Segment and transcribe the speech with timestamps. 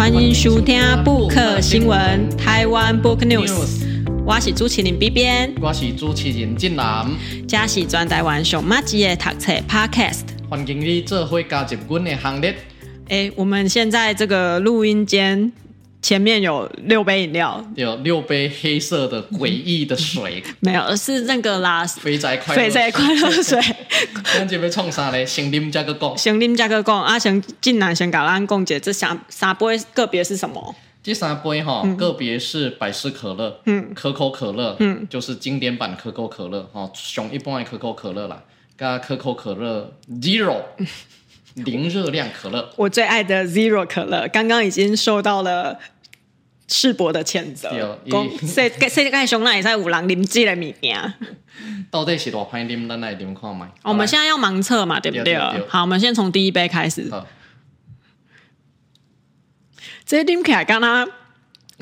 [0.00, 3.84] 欢迎收听 Book 新闻台湾 Book News。
[4.24, 7.06] 我是主持人 B 边，我是主持人进南，
[7.46, 10.22] 这是全台湾上马吉的读册 Podcast。
[10.48, 12.56] 欢迎你做伙加入我的行列。
[13.10, 15.52] 哎，我们现在这个录音间。
[16.02, 23.60] 前面有六杯饮料，有六杯黑色的诡异的水， 没有，是那个啦，肥宅快肥宅快乐水。
[24.24, 25.26] 咱这边创啥嘞？
[25.26, 27.18] 先啉加个讲，先啉加个讲啊！
[27.18, 30.74] 先进来先搞咱讲解，这三三杯个别是什么？
[31.02, 38.42] 这三杯哈，个别是百事可乐，嗯，可口可乐，嗯，就是经典版可口可乐，哈，上一般的可口可乐啦，
[38.78, 40.56] 加可口可乐 Zero。
[41.54, 45.78] 零热量可乐，我最爱的 Zero 可乐，刚刚已经受到了
[46.68, 47.98] 世博的谴责。
[48.08, 51.14] 讲 世世界上哪会使有人啉这个物件？
[51.90, 52.88] 到底是多歹啉？
[52.88, 53.68] 咱来啉看嘛。
[53.82, 55.36] 我们现在要盲测嘛，对不对？
[55.68, 57.10] 好，我们先从第一杯开始。
[60.06, 61.08] 这啉起来刚刚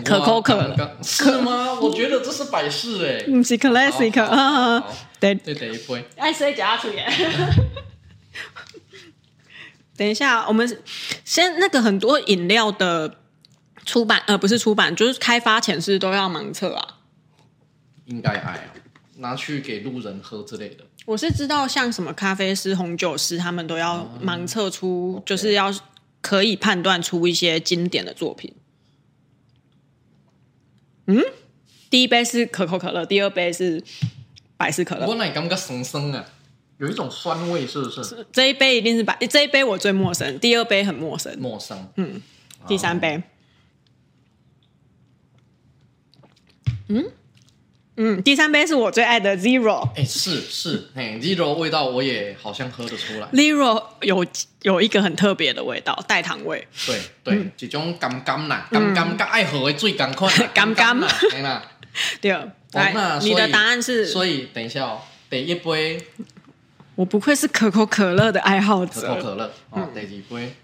[0.04, 1.74] 可口可乐是吗？
[1.80, 4.82] 我觉得这是百事哎，不是 Classic 啊。
[5.20, 6.04] 对对，第一杯。
[6.16, 7.04] 爱谁加出来？
[9.98, 10.82] 等一下，我们
[11.24, 13.16] 先那个很多饮料的
[13.84, 16.98] 出版，呃，不是出版，就是开发前是都要盲测啊。
[18.04, 18.74] 应该爱啊，
[19.16, 20.84] 拿去给路人喝之类的。
[21.04, 25.74] 我是知道，像什么咖啡师、红酒师，他们都要盲测出，嗯、就是要
[26.20, 28.54] 可以判断出一些经典的作品。
[31.06, 31.20] 嗯，
[31.90, 33.82] 第一杯是可口可乐，第二杯是
[34.56, 35.08] 百事可乐。
[35.08, 36.24] 我那感觉生生啊。
[36.78, 38.02] 有一种酸味，是不是？
[38.04, 41.88] 是这一杯一定是白，这一杯我最陌生，第二杯很陌生，陌生。
[41.96, 42.22] 嗯，
[42.68, 43.20] 第三杯，
[46.88, 47.10] 嗯
[47.96, 49.90] 嗯，第三杯是我最爱的 Zero。
[49.96, 53.26] 哎，是是，嘿，Zero 味道我也好像喝得出来。
[53.32, 54.24] Zero 有
[54.62, 56.68] 有一个很特别的味道，代糖味。
[56.86, 61.64] 对对，这种甘甘啦，甘甘跟爱喝的最甘快， 甘甘啦，对啦。
[62.20, 62.30] 对，
[62.80, 64.06] 来，你的答案是？
[64.06, 66.00] 所以等一下哦，第一杯。
[66.98, 69.02] 我不愧是可口可乐的爱好者。
[69.02, 70.56] 可口可乐，哦，第二杯，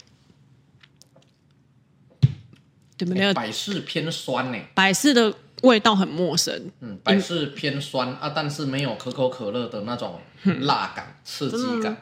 [2.96, 3.32] 对不对？
[3.32, 4.58] 百事偏酸呢。
[4.74, 6.72] 百事的味道很陌生。
[6.80, 10.20] 嗯，百事偏酸啊，但是没有可口可乐的那种
[10.62, 11.96] 辣感、刺激感。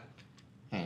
[0.70, 0.80] 嗯，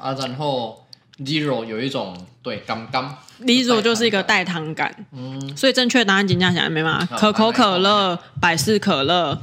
[0.00, 0.84] 啊，然后
[1.18, 5.06] Zero 有一种对刚刚 Zero 就是一个代糖感。
[5.12, 7.06] 嗯，所以正确答案今天想没嘛？
[7.16, 9.40] 可口可乐、百事可乐、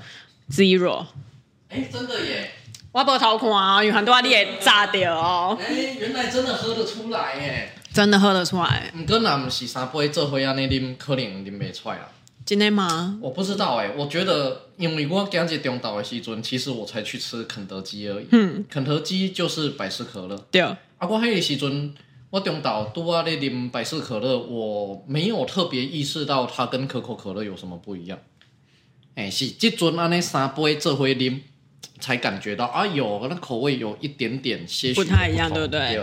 [0.50, 1.06] Zero。
[1.70, 2.52] 哎，真的耶！
[2.98, 5.56] 我无偷看啊，因为很多你也炸掉哦。
[5.62, 7.72] 哎、欸，原来真的喝得出来耶！
[7.94, 8.92] 真的喝得出来。
[8.98, 12.10] 毋过那毋是三杯做伙安尼啉，可能啉袂出来啦。
[12.44, 13.20] 真的吗？
[13.22, 18.26] 我不知道哎，我觉得，因为我今日中岛的时阵，其实我才去吃肯德基而已。
[18.32, 20.36] 嗯，肯德基就是百事可乐。
[20.50, 20.62] 对。
[20.62, 21.94] 啊，我迄个时阵，
[22.32, 28.18] 我中岛拄啊咧啉百事可乐，我没有特别意识到它跟可口可乐有什么不一样。
[29.14, 31.42] 哎、欸，是即阵安尼三杯做伙啉。
[32.00, 36.00] 才感觉到啊，有那口味有一点点些许不太一样，对不对？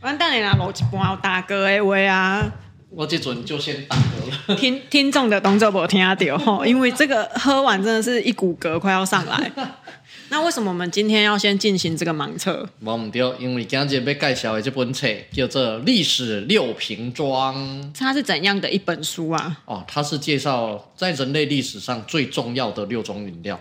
[0.00, 2.52] 完蛋了啦，我一般有大哥的话啊！
[2.90, 4.56] 我这阵就先打嗝了。
[4.56, 9.52] 听听众的动作我听到吼， 因为这个喝完真的是一股嗝快要上来。
[10.30, 12.66] 那为什么我们今天要先进行这个盲测？
[12.80, 17.56] 我唔对，因为今日被介绍的这本册叫做《历史六瓶装》。
[17.98, 19.58] 它是怎样的一本书啊？
[19.66, 23.58] 哦，它是介绍在人类历史上最重要的六种饮料。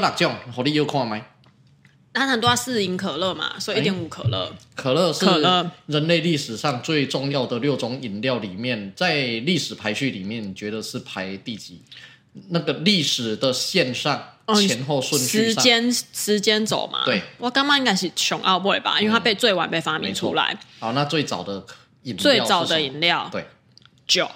[0.00, 1.20] 得六种，好，你有看吗？
[2.16, 4.52] 那很多是饮可乐嘛，所以一点五可乐。
[4.76, 5.26] 可乐是
[5.86, 11.82] 人类历史上最重要的六种饮料里面，在历史排序里面，你觉得是排第几？
[12.50, 14.22] 那个历史的线上
[14.68, 17.04] 前后顺序上，时间时间走嘛？
[17.04, 20.56] 对，我刚刚应该是熊奥威吧，因为它被最晚被发明出来。
[20.78, 21.64] 好，那最早的
[22.02, 23.46] 饮最早的饮料，对，
[24.06, 24.28] 酒。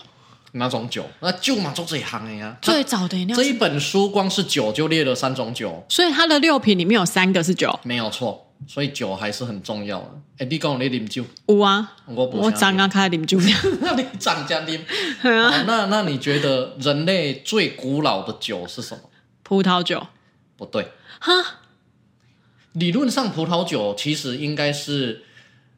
[0.59, 1.05] 哪种酒？
[1.21, 2.57] 那酒嘛，做这一行的呀。
[2.61, 3.37] 最早的饮料。
[3.37, 8.45] 这一本书光是酒就列了三种酒，所以它的六瓶里面有三个是酒，没有错。
[8.67, 10.11] 所以酒还是很重要的。
[10.39, 11.25] 哎，你讲你啉酒？
[11.47, 13.39] 有啊，我我刚刚开始啉酒。
[13.81, 14.45] 那 你涨？
[15.23, 19.03] 那那你觉得人类最古老的酒是什么？
[19.45, 20.09] 葡萄酒？
[20.57, 20.89] 不对。
[21.21, 21.33] 哈？
[22.73, 25.23] 理论上葡萄酒其实应该是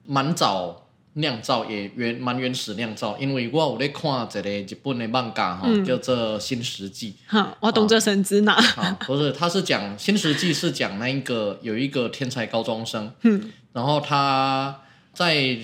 [0.07, 0.87] 蛮早。
[1.21, 7.13] 酿造也原蛮原始酿造，因为我有在看一个日本的漫画哈，叫做《新石纪》。
[7.27, 8.61] 哈，我懂这神之哪？
[9.07, 14.81] 不是，他是讲《新石纪》是讲那一个有一个天才高中生，嗯，然后他
[15.13, 15.59] 在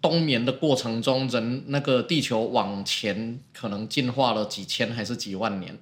[0.00, 5.76] 冬眠的过程中，人那个地球往前可能进化了几千还是几万年，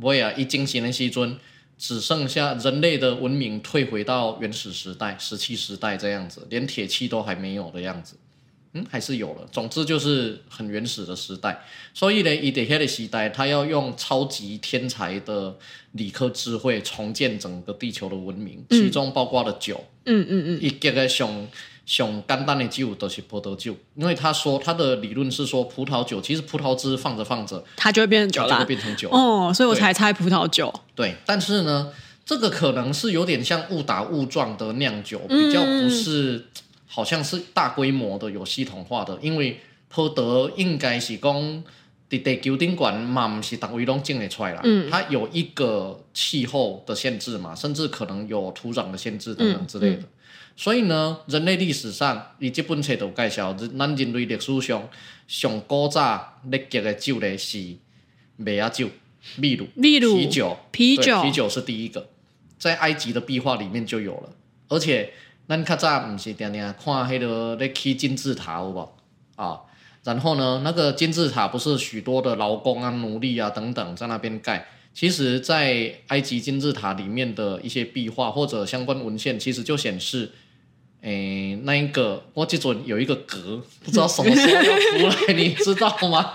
[0.00, 1.38] 我也一惊醒的西尊，
[1.78, 8.16] 只剩下人类的文明退回到原始时代、石器时代这样子，连铁器都还没有的样子。
[8.74, 9.46] 嗯，还是有了。
[9.52, 11.62] 总之就是很原始的时代。
[11.92, 15.54] 所以呢，伊在那个时代，他要用超级天才的
[15.92, 19.84] 理科智慧重建整个地球的文明，嗯、其中包括了酒。
[20.06, 20.58] 嗯嗯嗯。
[20.62, 21.46] 一个上
[21.84, 29.10] 上简单的酒都是葡萄酒，因为他说他的理论是说，葡萄酒其实葡萄汁放着放着，它就会变成酒了，就会变成酒。
[29.10, 30.72] 哦，所以我才猜葡萄酒。
[30.94, 31.92] 对，但是呢，
[32.24, 36.36] 这个可能是有点像误打误撞的酿酒，比较不是。
[36.36, 36.44] 嗯
[36.94, 39.58] 好像是大规模的、有系统化的，因为
[39.88, 41.64] 葡萄应该是讲
[42.10, 44.60] 在地球顶管嘛，不是大威龙种得出来啦。
[44.62, 50.02] 嗯，它有一个气候的限制嘛，甚至可能有土壤的限制等等之类的。
[50.02, 50.08] 嗯嗯、
[50.54, 54.86] 所以呢，人类历史上，以这本册都介绍，咱人类历史上
[55.26, 57.76] 上古早历结的酒类是
[58.36, 58.90] 麦芽酒、
[59.36, 62.10] 秘鲁、秘鲁啤酒、啤酒、啤酒是第一个，
[62.58, 64.34] 在埃及的壁画里面就有了，
[64.68, 65.14] 而且。
[65.48, 68.92] 咱较早毋是定定看迄个咧起金字塔有无
[69.36, 69.60] 啊？
[70.04, 74.66] 然后呢，那个金字塔不是许多的劳工啊、奴隶啊等等在那边盖。
[74.94, 80.30] 其实，在埃及金字塔里面的一些壁画或者相关文献，其实就显示。
[81.02, 86.32] 诶，那一个我记住有一个格，不知道什么时候要出来，你知道吗？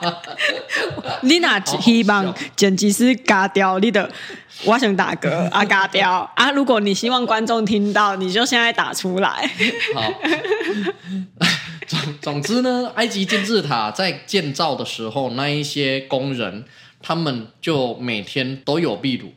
[1.24, 4.12] 你那希望剪辑师嘎掉你的，
[4.66, 6.52] 我想打嗝啊，嘎掉啊！
[6.52, 9.50] 如果你希望观众听到，你就现在打出来。
[9.96, 10.14] 好，
[11.88, 16.66] 总总之呢，埃及金字塔在建造的时候，那一些工人
[17.02, 19.32] 他们就每天都有秘鲁。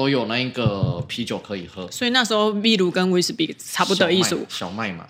[0.00, 4.34] 都有那一个啤酒可以喝，所以那时候秘鲁跟威士忌差不多意思。
[4.48, 5.04] 小麦嘛，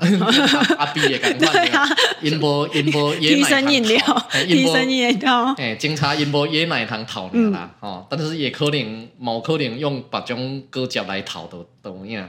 [0.77, 1.47] 阿 B 也赶快。
[1.47, 1.87] 对啊，
[2.21, 5.55] 音波音波提升饮料，提升饮料。
[5.57, 12.29] 哎，警察音波椰奶糖讨你啦，哦，但是也可能某可能用把种割脚来讨的怎么样？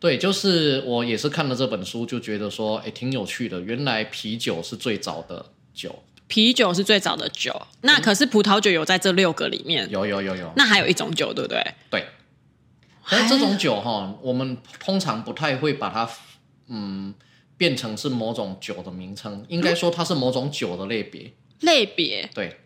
[0.00, 3.60] 对，就是我也是看了这本书，就觉得说，哎，挺有趣的。
[3.60, 5.44] 原来啤酒是最早的
[5.74, 6.02] 酒。
[6.30, 9.90] 啤酒是最早的酒，那可是葡萄酒有在这六个里面。
[9.90, 10.52] 有有有有。
[10.54, 11.74] 那还有一种酒，对不对？
[11.90, 12.06] 对。
[13.10, 16.08] 但这种酒哈，我们通常不太会把它
[16.68, 17.12] 嗯
[17.56, 21.32] 变成是某种酒的名称，应该说它是某种酒的类别。
[21.58, 22.30] 类别。
[22.32, 22.60] 对。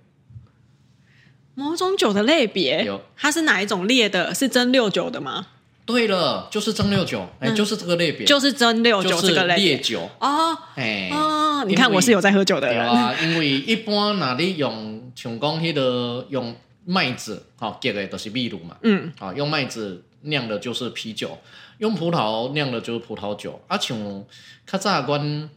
[1.55, 2.84] 某种酒的类别。
[2.84, 3.00] 有。
[3.17, 4.34] 它是哪一种烈的？
[4.34, 5.46] 是蒸馏酒的吗？
[5.86, 10.08] 对了，就是蒸馏酒，哎，就是这个类别，就是蒸馏酒这个类，烈酒。
[10.19, 12.88] 哦，哎哦，你看我是有在喝酒的人。
[12.88, 21.38] 啊，因为一般哪里用像讲迄个用麦子哈结的都是秘鲁嘛，嗯，啊用麦子酿的就是啤酒，
[21.78, 24.25] 用葡萄酿的就是葡萄酒，啊像
[24.66, 25.50] 较早阮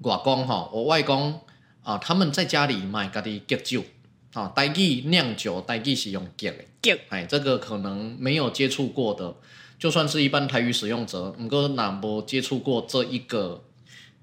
[0.00, 1.40] 外公哈，我外公
[1.82, 3.82] 啊他们在家里买家己结酒。
[4.36, 9.34] 啊，代记酿酒，代记是用结的，结，哎，这个可能没有接触过的，
[9.78, 13.64] 就算是一般台语使用者，如果哪没接触过这一个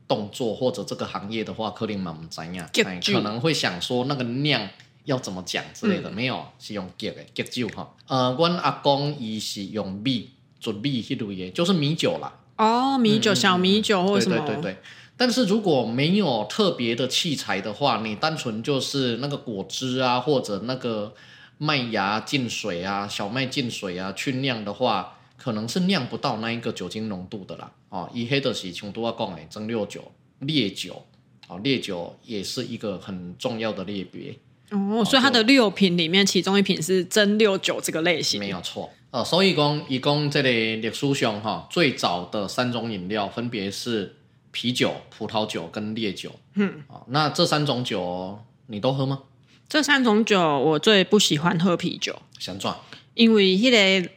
[0.07, 2.43] 动作或者这个行业的话，可能嘛不知道，
[2.85, 4.69] 哎，可能会想说那个酿
[5.05, 7.95] 要怎么讲之类的，嗯、没有，是用结的结酒哈。
[8.05, 12.31] 呃，阮阿公伊是用米，做米迄类的，就是米酒啦。
[12.57, 14.37] 哦，米酒，嗯、小米酒或什么？
[14.45, 14.77] 对对对对。
[15.23, 21.13] 但是如果没有特别的器材的话，你单纯就是那个果汁啊，或者那个
[21.59, 27.71] 麦芽进水啊、小麦进水啊去酿的话，可能是酿不到那一个酒精浓度的啦。
[27.87, 31.01] 哦，以黑的是琼都要讲诶，蒸馏酒、烈酒，
[31.47, 34.37] 哦，烈酒也是一个很重要的类别。
[34.71, 38.41] 哦，所以它的六品里面，其中一品是蒸馏酒这个类型。
[38.41, 38.89] 没有错。
[39.11, 44.17] 呃，所以讲，一共这里历史上哈最早的三种饮料分别是。
[44.53, 49.23] 啤酒、葡萄酒跟烈酒，嗯，那这三种酒你都喝吗？
[49.67, 52.73] 这三种酒我最不喜欢喝啤酒，想转，
[53.15, 54.09] 因为迄个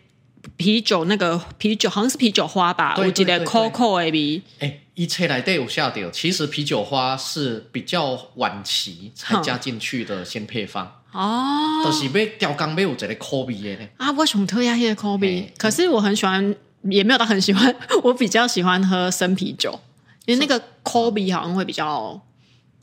[0.57, 4.43] 啤酒那个啤酒好像是啤酒花吧，我记得 Coco 的味。
[4.59, 11.01] 哎，一切来都有下掉，其实啤酒花是比较晚期才加进去的新配方。
[11.13, 13.89] 哦，都是被调缸被有这个口味的呢。
[13.97, 17.75] 啊，我想特意那个口味，可是我很喜欢，也没有到很喜欢，
[18.05, 19.81] 我比较喜欢喝生啤酒。
[20.27, 22.21] 因为那个口味好像会比较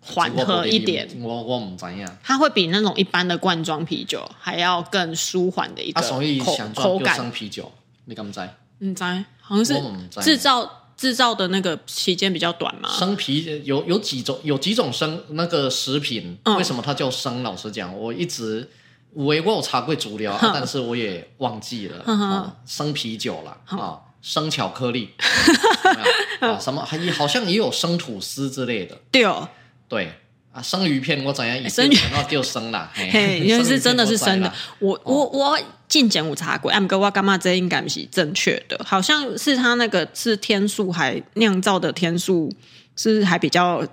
[0.01, 6.39] 缓和一点，我我唔知呀，它会比那种一般的罐装啤酒还要更舒缓的一个口、啊、所以
[6.75, 7.15] 口感。
[7.15, 7.71] 生啤酒，
[8.05, 8.39] 你敢唔知？
[8.79, 9.03] 唔知，
[9.39, 9.81] 好像是
[10.21, 12.89] 制造制造的那个期间比较短嘛。
[12.89, 17.43] 生啤有有几种有几种生那个食品，嗯、为什么它叫生？
[17.43, 18.69] 老实讲，我一直
[19.11, 22.03] 我我有查过资料，啊、但是我也忘记了。
[22.05, 23.99] 嗯、啊，生啤酒了啊。
[24.23, 25.09] 生巧克力，
[26.39, 28.97] 啊，什么还好像也有生吐司之类的。
[29.11, 29.47] 对哦，
[29.89, 30.13] 对
[30.53, 31.69] 啊，生鱼片我怎样？
[31.69, 34.51] 生鱼片就生了， 嘿，因为是真的是生的。
[34.79, 37.37] 我我我进前有查过，，M，哥我干嘛？
[37.37, 42.49] 这应该是正确的，好像是他那个是天数还酿造的天数
[42.95, 43.85] 是还比较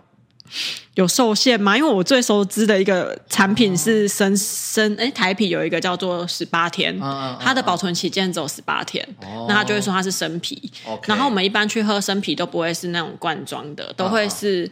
[0.94, 1.76] 有受限吗？
[1.76, 6.98] 因为我最熟知的一个产品是生生哎台啤有一个叫做十八天，
[7.40, 9.06] 它的保存期间只有十八天，
[9.48, 10.70] 那他就会说它是生啤。
[11.06, 14.70] 然后我们一般去喝生啤都不会是那种罐装的，都会是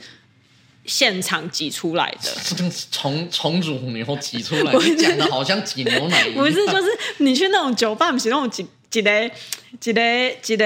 [0.84, 2.30] 现场挤出来的，
[2.90, 4.72] 从从乳牛挤出来。
[4.72, 8.66] 你讲的好像挤牛奶一样， 不是，就是你去那种酒吧，不是那种挤。
[8.90, 9.30] 几个
[9.80, 10.00] 几个
[10.40, 10.64] 几个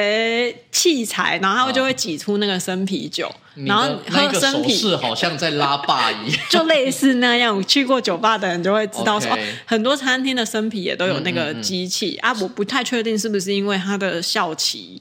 [0.70, 3.30] 器材，然后他们就会挤出那个生啤酒，
[3.66, 7.62] 然后喝生啤，是好像在拉霸一样， 就类似那样。
[7.66, 12.32] 去过酒吧的人就会知道说， 说很多餐厅的生啤也都有那个机器啊。
[12.40, 15.00] 我不太确定是不是因为它的效期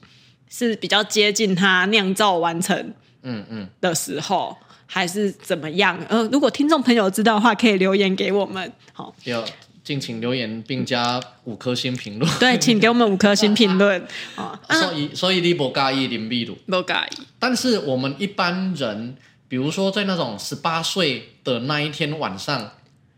[0.50, 2.76] 是比较接近它酿造完成，
[3.22, 4.56] 嗯嗯的时候，
[4.86, 5.98] 还是怎么样？
[6.08, 8.70] 呃，如果听众朋友知道的话，可以留言给我们。
[8.92, 9.42] 好，有。
[9.84, 12.30] 敬请留言并加五颗星评论。
[12.38, 14.00] 对，请给我们五颗星评论。
[14.36, 16.56] 啊， 所以所以你不介意啉秘鲁？
[16.66, 17.22] 不介意。
[17.38, 19.16] 但是我们一般人，
[19.48, 22.70] 比如说在那种十八岁的那一天晚上，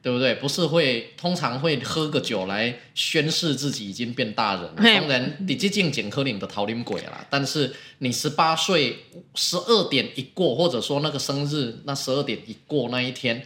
[0.03, 0.35] 对不对？
[0.37, 4.75] 不是会通常会喝个酒来宣示自己已经变大人了。
[4.77, 7.27] 当然，你接近简科林的桃林鬼啦。
[7.29, 9.05] 但是你十八岁
[9.35, 13.45] 十二点一过，或者说那个生日那十二点一过那一天。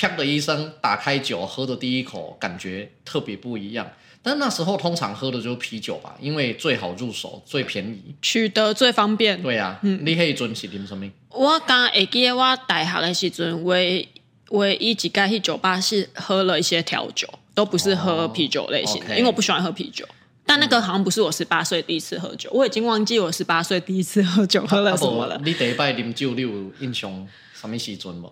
[0.00, 3.86] 啪的一声，打开酒，喝的第一口感觉特别不一样。
[4.22, 9.42] 但那时候通常喝的就是啤酒吧，因为最好入手，最便宜，取得最方便。
[9.42, 11.10] 对呀、啊，嗯，你迄阵是啉什么？
[11.28, 14.08] 我刚会记得我大学的时阵，唯
[14.50, 20.06] 唯一几间去酒吧是喝了一些调酒，都不是喝啤酒类型的，因为我不喜欢喝啤酒。
[20.44, 25.36] 但那个好像不是我十八岁第一次喝酒，我已经忘记我十八岁第一次喝酒喝了什么了。
[25.36, 28.28] 啊、你第一摆啉酒，你有印象什么时阵吗？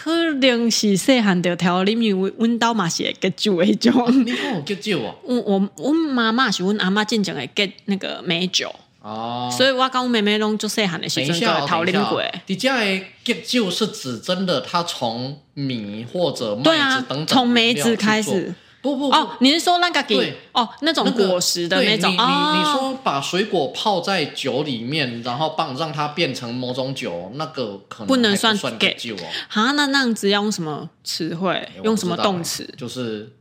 [0.00, 4.24] 可能是细汉就调啉，因为阮兜嘛是会结酒迄种。
[4.24, 5.12] 你讲有结酒啊？
[5.24, 12.22] 我我我妈妈是阮阿妈进前会结那个美酒哦，所以我跟我妹妹拢做细汉的时阵就讨论过。
[12.46, 18.54] 你家的结酒是指真的，他从米或者麦子等等，从梅子开始。
[18.80, 22.14] 不不，哦，你是说那个给哦那种果实的那种？
[22.16, 29.26] 那个、你你，你说把水果泡在酒里面，然后帮让它变成某种酒，那个可能不能算给酒哦。
[29.48, 31.52] 啊，那那样子要用什么词汇？
[31.52, 32.72] 欸、用什么动词？
[32.76, 33.32] 就是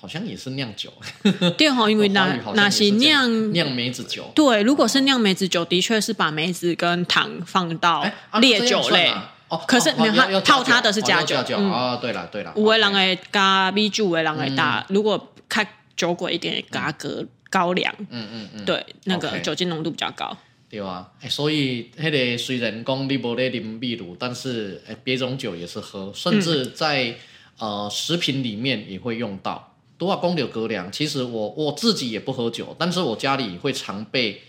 [0.00, 0.92] 好像也是酿酒。
[1.58, 4.30] 对哈，因为那那些酿酿梅子酒。
[4.32, 8.06] 对，如果是酿梅子酒，的确是把梅子跟糖放到
[8.40, 9.12] 烈酒类。
[9.48, 11.98] 哦，可是你看，泡它的是加酒哦。
[12.00, 14.84] 对了对了，有的人诶加米酒，有的人会加。
[14.88, 17.94] 如果开酒鬼一点，加个高粱。
[18.10, 20.36] 嗯嗯嗯，对，那个酒精浓度比较高。
[20.70, 27.14] 对啊，所以那个虽然讲你不在啉秘鲁，但是别种酒也是喝，甚至在
[27.58, 29.74] 呃食品里面也会用到。
[29.96, 34.42] 都话讲到高粱，其实我我自己也不喝酒，但是我家里会常备。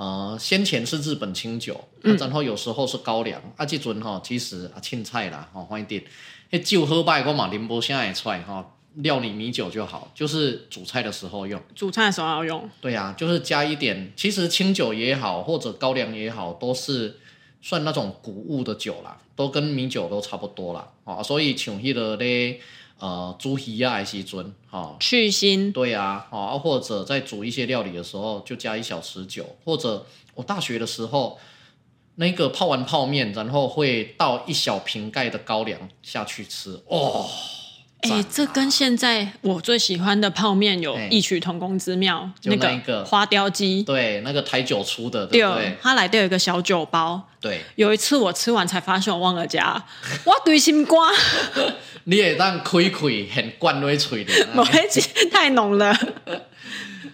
[0.00, 6.02] 呃，先前是日本清酒，嗯、然后有时候是高粱，啊，这阵哈，其实啊，青菜啦，哦，欢迎点，
[6.48, 11.60] 那酒喝败我嘛，宁波现在也出来哈，料理米酒就好，就是煮菜的时候用。
[11.74, 12.70] 煮菜的时候要用。
[12.80, 17.18] 对呀、啊，就是加一点，其实清酒也好，或者高粱也好，都是
[17.60, 22.58] 算那种谷物的酒啦，都跟米酒都差不多啦，啊，所以像迄个咧。
[23.00, 25.72] 呃，煮鱼啊，还是尊哈，去腥。
[25.72, 31.38] 对啊，啊，或者在煮一些料理的时候，就加一小匙酒，或者我大学的时候，
[32.16, 37.26] 那个泡完泡面，然后会倒一小瓶盖的高粱下去吃，哦。
[38.02, 42.30] 哎、欸，这跟现在我最喜欢的泡面有异曲同工之妙。
[42.44, 45.76] 欸、那个花雕鸡，对，那个台酒出的，对？
[45.82, 47.28] 它来都有一个小酒包。
[47.40, 49.84] 对，有一次我吃完才发现我忘了加，
[50.24, 51.10] 我对心瓜。
[52.04, 55.94] 你也当亏亏很灌瑞嘴的，某一集太浓了。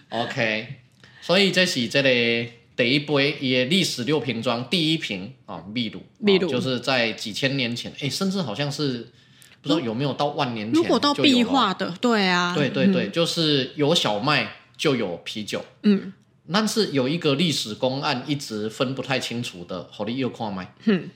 [0.09, 0.75] OK，
[1.21, 9.11] 所以这是这里第一杯也历史六瓶装第一瓶啊，秘鲁，秘鲁就是在几千年前，哎，甚至好像是。
[9.61, 10.73] 不知道有没有到万年前？
[10.73, 16.13] 如果到壁画的，对啊，对对对，嗯、就是有小麦就有啤酒，嗯，
[16.51, 21.09] 但是有一个历史公案一直分不太清楚的，好，你又看麦，嗯，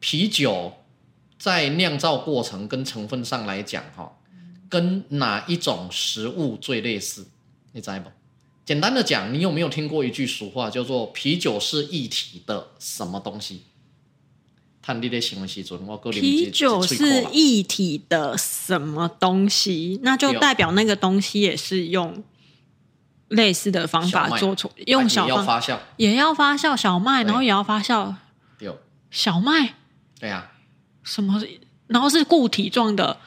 [0.00, 0.72] 啤酒
[1.38, 4.18] 在酿造过程跟成分上来讲，哈，
[4.68, 7.26] 跟哪一种食物最类似？
[7.72, 8.10] 你知不？
[8.64, 13.62] 简单的讲，你有没有听过一句俗话，叫做“啤酒是一体的什么东西”？
[16.12, 19.98] 啤酒是液体的什么东西？
[20.02, 22.22] 那就代表那个东西也是用
[23.28, 28.14] 类似的方法做出，用小麦也要发酵，也要发酵小麦，然后也要发酵。
[29.10, 29.74] 小麦，
[30.20, 30.50] 对呀，
[31.02, 31.42] 什么？
[31.86, 33.18] 然后是固体状的。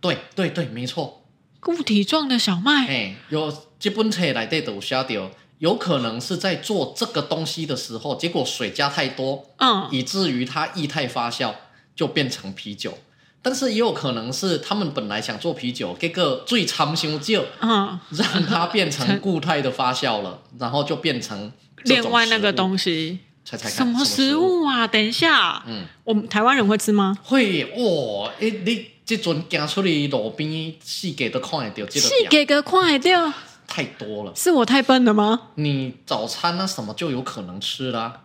[0.00, 1.24] 对对对，没错，
[1.60, 2.86] 固体状的小麦。
[2.86, 5.30] 哎，有这本册来底都写到。
[5.58, 11.52] 有可能是在做这个东西的时候，结果水加太多，嗯，以至于它液态发酵，
[11.94, 12.98] 就变成啤酒。
[13.42, 21.52] 但是也有可能是他们本来想做啤酒，这个最长修就嗯，让它变成固态的发酵了， 然后就变成
[21.84, 23.20] 另外那个东西。
[23.44, 24.84] 猜猜看，什么食物啊？
[24.84, 27.16] 物等一下，嗯，我们台湾人会吃吗？
[27.22, 33.32] 会哦，哎，你这阵行出去路边，细给都看得到，细给都看得到，
[33.66, 34.32] 太多了。
[34.34, 35.48] 是我太笨了吗？
[35.56, 38.22] 你早餐那什么就有可能吃啦，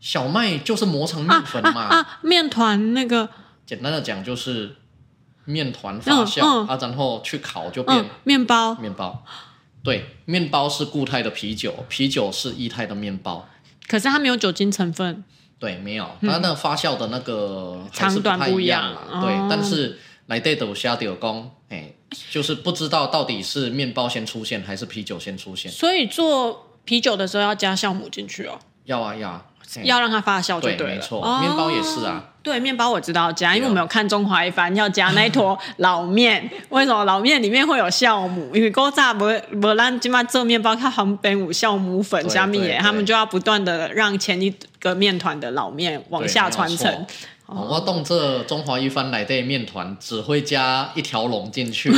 [0.00, 3.28] 小麦就是磨成面粉嘛，啊，啊，面团那个。
[3.66, 4.76] 简单的讲就是
[5.46, 8.74] 面团发酵、嗯嗯、啊，然后去烤就变面包。
[8.74, 9.24] 面包，
[9.82, 13.48] 对，面包是固态的啤酒，啤酒是液态的面包。
[13.86, 15.24] 可是它没有酒精成分。
[15.58, 19.00] 对，没有，它那个发酵的那个还是不太一样啦。
[19.10, 19.22] 长短不一样。
[19.22, 21.94] 对，哦、但是来对的下掉工，哎，
[22.30, 25.70] 就是不知道到底是面包先出现还是啤酒先出现。
[25.70, 28.58] 所以做啤酒的时候要加酵母进去哦。
[28.84, 29.46] 要啊要啊。
[29.82, 30.76] 要让它发酵就对了。
[30.76, 32.22] 对，没错，面包也是啊。
[32.42, 36.48] 对，面包我知道加，因为我们有看中华一番要加那一坨老面。
[36.68, 38.54] 为什么老面里面会有酵母？
[38.54, 39.26] 因为锅炸不
[39.60, 47.06] 不让今麦做面包，它旁边有酵母粉下面，他们就要不断的让前一个面团的老面往下传承。
[47.46, 51.92] 我动这中华一番来的面团只会加一条龙进去，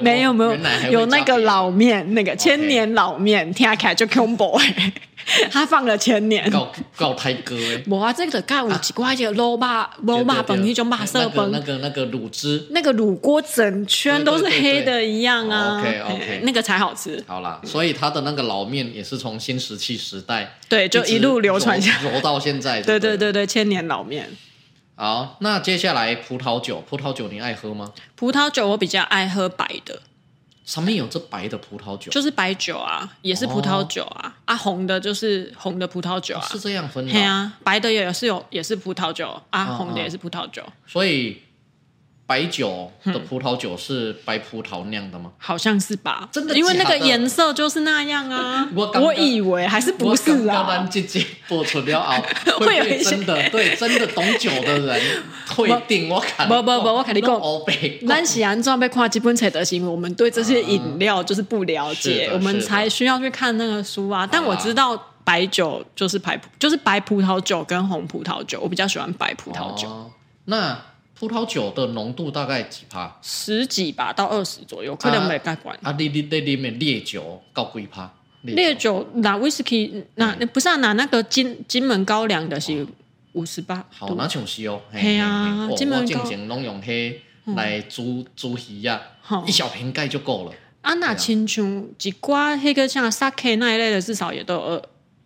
[0.00, 0.56] 没 有没有，
[0.90, 4.92] 有那个老面，那个千年老面，听起来就恐怖哎。
[5.52, 7.80] 他放了千年，告告太哥哎！
[7.86, 9.58] 无啊，这个盖五几块钱，卤肉
[10.04, 15.78] 卤肉饭那种马色本，那个那个卤汁，那个卤锅整圈都是黑的一样啊。
[15.78, 17.22] OK OK，那个才好吃。
[17.28, 22.82] 好啦，所以他的那个老面也是从新石器时代对，就一路流传下揉到现在。
[22.82, 24.28] 对对对对，千年老面。
[24.94, 27.92] 好，那接下来葡萄酒，葡萄酒你爱喝吗？
[28.14, 30.02] 葡萄酒我比较爱喝白的。
[30.64, 34.36] 上面有这白的葡萄酒，就是白酒啊，也是葡萄酒啊。
[34.46, 37.12] 哦、啊，红的就是红的葡萄酒啊，是这样分的。
[37.12, 40.62] 对啊，白的也是有，也是葡萄酒啊，哦、红的也是葡萄酒。
[40.86, 41.42] 所以。
[42.32, 45.30] 白酒的葡萄酒是白葡萄酿的吗？
[45.36, 48.66] 好像是吧，真的，因为那个颜色就是那样啊。
[48.74, 50.54] 我我以为还是不是啊。
[50.54, 52.18] 刚刚姐姐播出了啊，
[52.58, 56.48] 会有一些真的对真的懂酒的人会定我看。
[56.48, 57.38] 不不不，我跟你讲，
[58.08, 64.26] 咱喜安装被看基本册的是因为我们对这些饮料就是不了解，我们才需要去看那个书啊。
[64.26, 70.10] 但我知道白酒就是白就是白葡萄酒跟红葡萄酒，我比较喜欢白葡萄酒。
[70.46, 70.78] 那。
[71.22, 73.16] 葡萄酒的浓度大概几趴？
[73.22, 75.78] 十几吧，到二十左右，可能没盖管。
[75.80, 78.12] 啊，你你那里面烈酒高几趴？
[78.40, 82.84] 烈酒拿威士忌，那不是拿那个金金门高粱的是
[83.34, 83.86] 五十八。
[83.88, 84.80] 好，那像是哦。
[84.90, 87.22] 嘿啊，金门高粱拢用黑
[87.54, 89.00] 来煮煮鱼呀，
[89.46, 90.52] 一小瓶盖就够了。
[90.80, 94.82] 啊，那亲像一挂那个像 sake 那一类的，至少也都有二。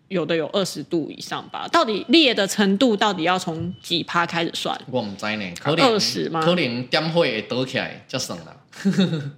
[0.09, 4.79] 有的有二十度以上吧，到底裂的程度到底要从几趴开始算？
[4.91, 6.41] 我唔知呢，可能二十吗？
[6.41, 8.57] 可能点会得起来就省了。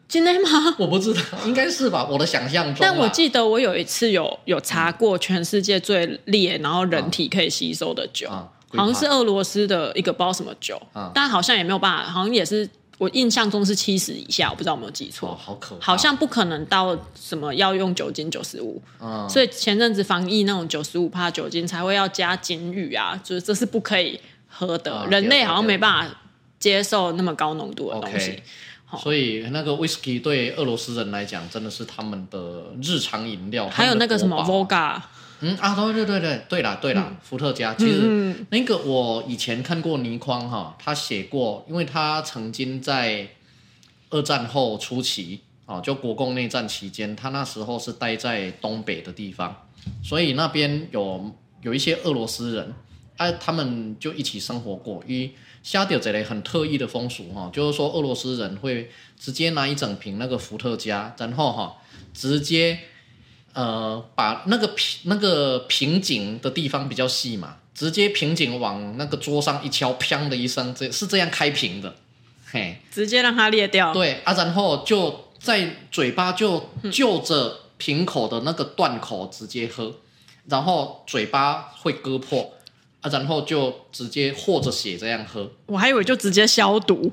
[0.09, 0.74] 真的吗？
[0.78, 2.76] 我不知道，应该是吧，我的想象中。
[2.81, 12.68] 但我记得我有一次有有查过全世界最烈，然后人体可以吸收的酒，啊啊、好像是俄罗斯的一个不知道什么酒，啊、但好像也没有办法，好像也是。
[12.98, 15.30] 我印象中是七十以下，我不知道有没有记错。
[15.30, 15.87] 哦，好可怕！
[15.87, 26.20] 好像不可能到什么要用酒精九十五，嗯，所以前阵子防疫那种九十五帕酒精才会要加金玉啊，就是这是不可以喝的，嗯、人类好像没办法
[26.58, 28.32] 接受那么高浓度的东西。
[28.90, 33.68] Okay, 所以那个威士忌对俄罗斯人来讲真的是他们的日常饮料。
[33.68, 34.98] 还有那个什么 Vodka
[35.40, 37.72] 嗯啊，对对对对对啦对啦，伏特加。
[37.74, 43.29] 其实那个我以前看过倪匡哈，他写过，因为他曾经在
[44.11, 49.68] 二战后初期啊，就国共内战期间，他那时候是待在东北的地方，
[50.03, 52.74] 所以那边有有一些俄罗斯人，
[53.16, 55.05] 啊，他们就一起生活过。
[55.07, 61.77] 因为夏迪尔这类很特异的风俗哈，就是说俄罗斯人会直接拿一整瓶那个伏特加，然后哈
[62.12, 62.81] 直接。
[63.54, 71.94] 呃，把那个瓶那个瓶颈的地方比较细嘛，直接瓶颈往那个桌上一敲，砰的一声，这是这样开瓶的，
[72.52, 73.92] 嘿，直接让它裂掉。
[73.92, 79.92] 对啊，然后就在嘴巴就就着瓶口的那个断口直接喝，
[80.46, 82.52] 然后嘴巴会割破
[83.00, 85.50] 啊，然后就直接和着血这样喝。
[85.66, 87.11] 我还以为就直接消毒，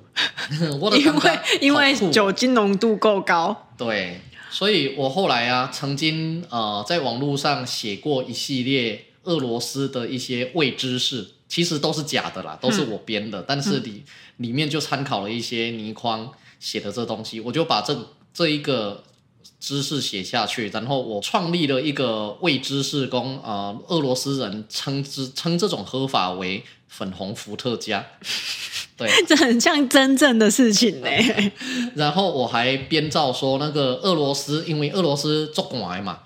[0.95, 3.69] 因为因为酒精浓度够高。
[3.77, 4.21] 对。
[4.49, 13.41] 所以我后来啊，曾经呃在网络上写过一系列俄罗斯的一些未知事，其实都是假的啦，都是我编的。
[13.41, 14.03] 嗯、但是里
[14.37, 19.03] 里面就参考了一些倪匡写的这东西，我就把这这一个
[19.59, 28.05] 知识写下去，然后我创立了一个未知识工，呃，俄罗斯人称之称这种喝法为粉红伏特加，
[28.95, 31.07] 对，这很像真正的事情呢。
[31.95, 36.19] 然后我还编造说，那个俄罗斯，因为俄罗斯作怪嘛，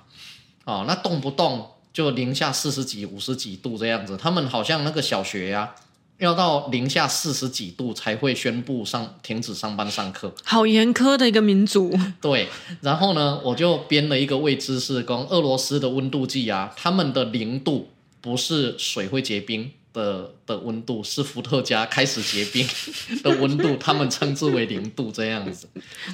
[0.66, 5.89] 哦，那动不动就零下四十几、五十几度这样子，他们好像那个小学呀、啊。
[6.20, 11.98] 要到零下四十几度才会宣布上停止上班上课，好严苛的一个民族。
[12.22, 12.48] 对，
[12.82, 17.90] 然后呢，我就编了一个未知是跟，俄罗斯的温度计啊，他们的零度
[18.22, 22.68] 不是水会结冰的的温度，是伏特加开始结冰
[23.24, 25.70] 的温度，他们称之为零度这样子。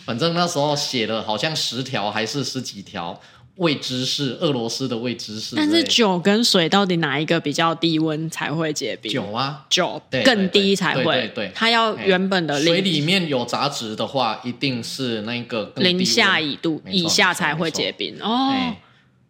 [0.06, 3.20] 反正那时候写了好像十条还是十几条。
[3.56, 9.10] 未知是俄罗斯的未知是，但是酒跟水到底哪一个比较低温才会结冰？
[9.10, 11.04] 酒啊，酒更低才会。
[11.04, 18.76] 对对对，它要原本的水里面有杂质的话，一定是那个零下一度以下才会结冰哦。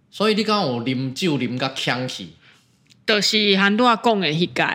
[0.10, 2.30] 所以你刚刚有啉酒啉个呛气，
[3.06, 4.66] 就是很多讲的那个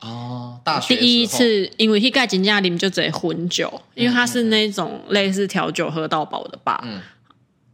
[0.00, 0.58] 哦。
[0.64, 6.82] 大学第一次，因为那个真正啉就只混酒，因为它是那种类似调酒喝到饱的吧。
[6.82, 6.98] 嗯。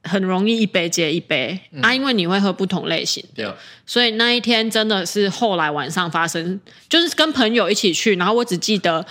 [0.04, 9.06] 很容易一杯接一杯、嗯、啊，因为你会喝不同类型的，所以那一天真的是后来晚上发生，就是跟朋友一起去，然后我只记得，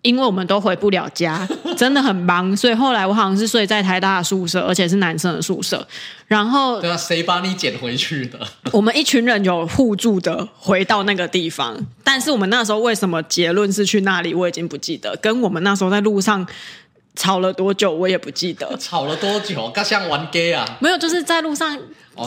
[0.00, 5.86] 因为我们都回不了家， 真的很忙，所以后来我好像是睡在台大的宿舍，而且是男生的宿舍。
[6.26, 8.40] 然后，对啊，谁把你捡回去的？
[8.72, 15.14] 我们一群人有互助的回到那个地方，但是我们那时候为什么结论是去那里，我已经不记得。
[15.20, 16.46] 跟我们那时候在路上。
[17.16, 18.74] 吵了多久我也不记得。
[18.78, 19.68] 吵了多久？
[19.70, 20.64] 刚像玩 gay 啊？
[20.80, 21.78] 没有，就是在路上，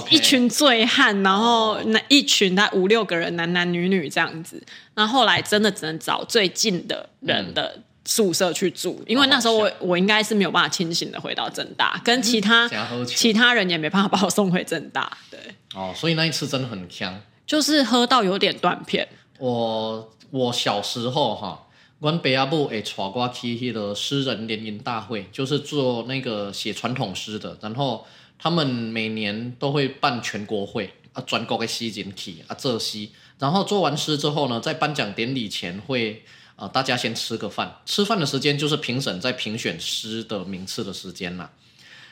[0.10, 4.62] 一群醉汉，然后那一群他五六个人，男男女女这样子。
[4.94, 12.70] 然后后来真的只能找最近的人的宿舍去住，嗯、因为那时候我我应该是没有办法清醒的回到正大，跟其他
[13.08, 15.18] 其他人也没办法把我送回正大。
[15.32, 15.40] 对，
[15.74, 19.08] 哦，所以那一次真的很呛，就是喝到有点断片。
[19.40, 21.63] 我我小时候哈。
[22.04, 27.58] 我爸阿母会带我去那个诗人联谊大会，就是做那个写传统诗的。
[27.62, 28.06] 然后
[28.38, 33.08] 他们每年都会办全国会啊，全国的诗人去啊做诗。
[33.40, 36.26] 然后做完诗之后呢，在颁奖典礼前会
[36.58, 37.78] 啊、呃，大家先吃个饭。
[37.86, 41.54] 吃饭的时间就是评审在评选诗的名次的时间啦。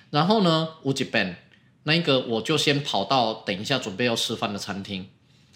[0.09, 1.43] 然后呢，有一遍
[1.83, 5.09] 那个我就先跑到等一下准备要吃饭的餐厅。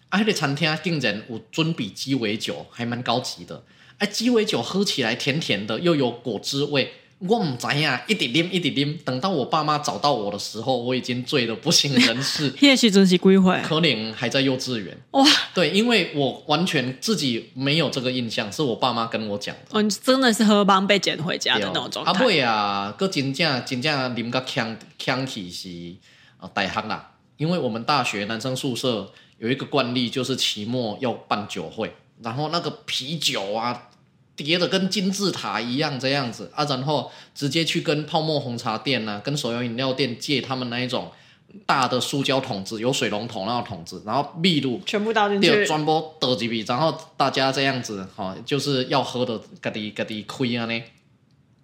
[0.10, 3.64] 啊，那个餐厅竟然有尊比鸡尾酒，还蛮高级的。
[3.98, 6.92] 哎，鸡尾酒喝起来甜甜的，又有果汁味。
[7.20, 8.98] 我唔知呀，一点点，一点点。
[9.06, 12.54] 等到我爸妈找到我的时候，我已经醉得不省人事。
[12.62, 13.62] 那时真是几岁？
[13.64, 14.96] 可能还在幼稚园。
[15.12, 19.80] 哇，对，因为我完全自己没有这个印象，是我爸妈跟我讲的。
[19.80, 22.12] 哦，你真的是喝帮被捡回家的那种状态。
[22.12, 25.96] 啊，对啊，个真正真正啉个呛呛起是
[26.38, 31.94] 啊大学啦，因为我们大学男生宿舍有一个惯例，就是期末要办酒会。
[32.22, 33.90] 然后那个啤酒啊，
[34.36, 41.12] 叠的跟金字塔一样这样子啊，然后直接去跟泡沫红茶店啊，跟手摇饮料店借他们那一种
[41.66, 50.84] 大的塑胶桶子，有水龙头那种桶子，然后秘鲁全部倒进去，专播倒几笔，然后大家这样子哈、哦，就是要喝的嘎滴嘎滴亏啊呢，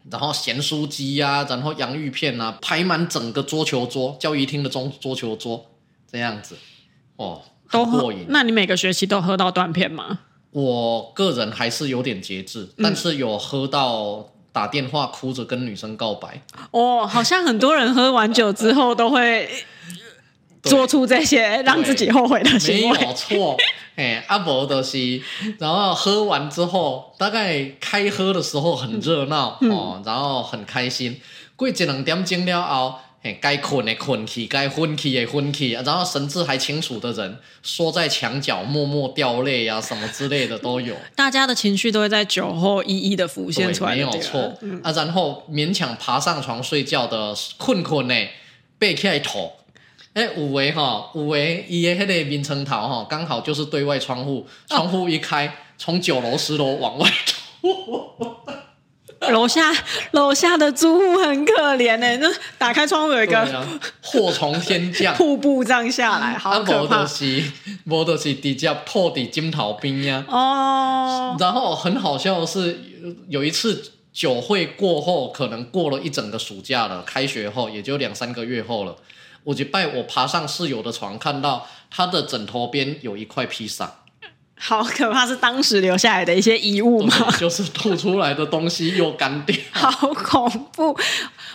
[0.10, 5.66] 然后咸酥鸡呀，然后洋芋片啊，排满整个桌球桌，教育厅的中桌球桌
[6.10, 6.58] 这样子
[7.18, 8.26] 哦，都过瘾。
[8.30, 10.20] 那你每个学期都喝到断片吗？
[10.52, 16.42] 我个人还是有点节制，但是有喝到打电话哭着跟女生告白。
[16.72, 19.50] 哦，好像很多人喝完酒之后都会
[20.62, 22.98] 做出这些让自己后悔的行为。
[22.98, 23.58] 没有错，
[23.96, 25.24] 哎，阿伯的西，
[25.58, 31.20] 然后喝完之后，大概开喝的时候很热闹、嗯、哦，然后很开心。
[31.56, 32.96] 过一两点钟了后。
[33.24, 40.96] 嘿，该困的困去，该昏去的昏去，然后神志还清楚的人，缩在墙角默默掉泪呀、啊，什么之类的都有。
[41.16, 44.92] 大家的情绪都会在酒后一一的浮现出来，没有错、嗯、啊。
[44.94, 48.16] 然后勉强爬上床睡觉的困困呢，
[48.80, 49.54] 背起来头。
[50.14, 58.36] 哎，有为哈，有为伊的那个眠床头哈，刚好就是对外窗户，窗户一开，哦、从九楼十楼往外头。
[59.30, 59.72] 楼下
[60.12, 62.26] 楼下的租户很可怜呢，就
[62.58, 63.68] 打开窗户有一个
[64.02, 67.06] 祸从天降，瀑布这样下来，好可怕。
[67.06, 67.44] 是，
[67.84, 70.26] 摩托是直接破底金桃冰呀。
[70.28, 71.38] 哦。
[71.40, 72.80] 然后很好笑的是，
[73.30, 78.96] 有一次酒会过后，可能过了一整个暑假了，开学后也就两三个月后了。
[79.44, 84.01] 我就拜我爬上室友的床，看到他的枕头边有一块披萨。
[84.64, 87.32] 好可怕，是当时留下来的一些遗物吗？
[87.40, 90.96] 就是吐出来的东西又干掉， 好恐怖！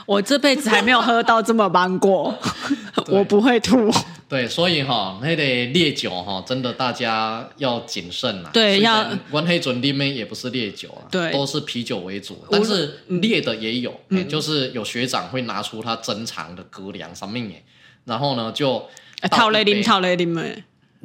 [0.04, 2.36] 我这辈子还没有喝到这么芒过，
[3.06, 3.88] 我不会吐。
[4.28, 8.50] 对，所以哈，那得烈酒哈，真的大家要谨慎呐。
[8.52, 9.06] 对，要。
[9.30, 17.62] 温黑准里面也不是烈酒啊，对，都是啤酒为主，但是烈的也有，嗯、就是有学长会拿出他珍藏的格量什么耶，
[18.04, 18.84] 然后呢就
[19.30, 20.34] 套雷林，套雷林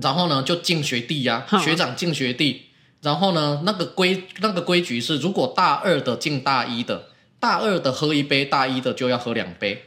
[0.01, 2.67] 然后呢，就敬学弟呀、啊，学长敬学弟。
[3.01, 7.07] 然后呢，那个规那个规矩是，如果大二的敬大一的，
[7.39, 9.85] 大二的喝一杯，大一的就要喝两杯。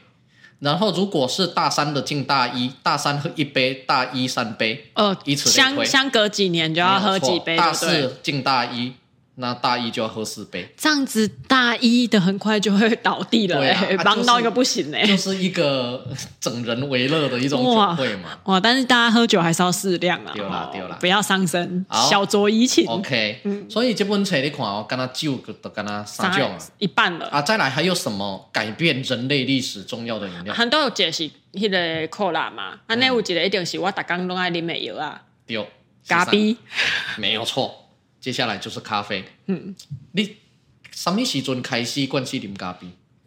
[0.60, 4.90] 然后如果是大三的敬大一，大三喝一杯，大一三杯。
[4.94, 5.84] 呃，以此类推。
[5.84, 7.56] 相相隔几年就要喝几杯。
[7.56, 8.94] 大四敬大一。
[9.36, 16.06] 那大一就要喝四杯，这样子大一的很快就会倒地了，哎，忙到一个不行嘞，就是一个
[16.38, 18.38] 整人为乐的一种酒会嘛。
[18.44, 22.86] 哇，但是大家喝酒还是要适量啊，对啦对啦，不要伤身，小酌怡情。
[22.86, 27.26] OK，嗯，所以这本书你看哦，跟他酒都跟他三种啊，一半了。
[27.30, 27.42] 啊。
[27.42, 30.54] 再来还有什么改变人类历史重要的饮料？
[30.54, 35.68] 很多有解释那个可乐嘛，啊，那有一个一定是我大刚都爱啉的药啊，对，
[36.06, 36.56] 咖啡，
[37.18, 37.80] 没有错。
[38.24, 39.22] 接下来就是咖啡。
[39.48, 39.74] 嗯，
[40.12, 40.36] 你
[40.90, 42.86] 什么时阵开始关系啉咖啡？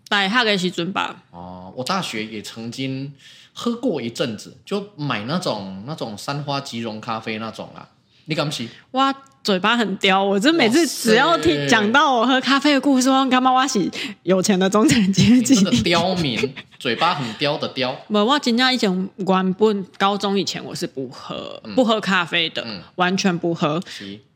[0.10, 1.24] 大学的时阵吧。
[1.30, 3.14] 哦，我大学也曾经
[3.54, 7.88] 喝过一阵子，就买那种那种三花即溶咖啡那种啊。
[8.26, 8.68] 你敢不是？
[8.92, 13.88] 哇，嘴巴很刁，我这每次只要听讲到我喝咖啡的故事，我干嘛我是
[14.24, 15.54] 有钱的中产阶级？
[15.54, 17.96] 真的刁民，嘴巴很刁的刁。
[18.08, 23.82] 不，我真正以前原本高中以前我是不喝、嗯、不喝咖啡的，嗯、完全不喝。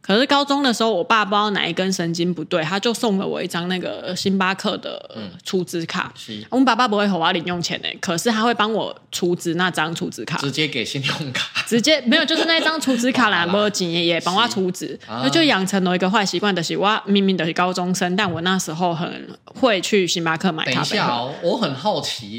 [0.02, 5.00] 可是高中的时候，我爸不知道哪一根神经不对，他就送了我一张那个星巴克的
[5.44, 6.12] 储值卡。
[6.28, 20.98] 嗯、我们爸爸不会给我零用钱呢，可是他会帮我储值那张储值卡，直接给信用卡，直接没有，就是那张储值卡啦，没有钱也帮我储值，那就养成了一个坏习惯的是，我明明的是高中生，但我那时候很会去星巴克买咖啡。
[20.98, 22.31] 等一下哦，我很好奇。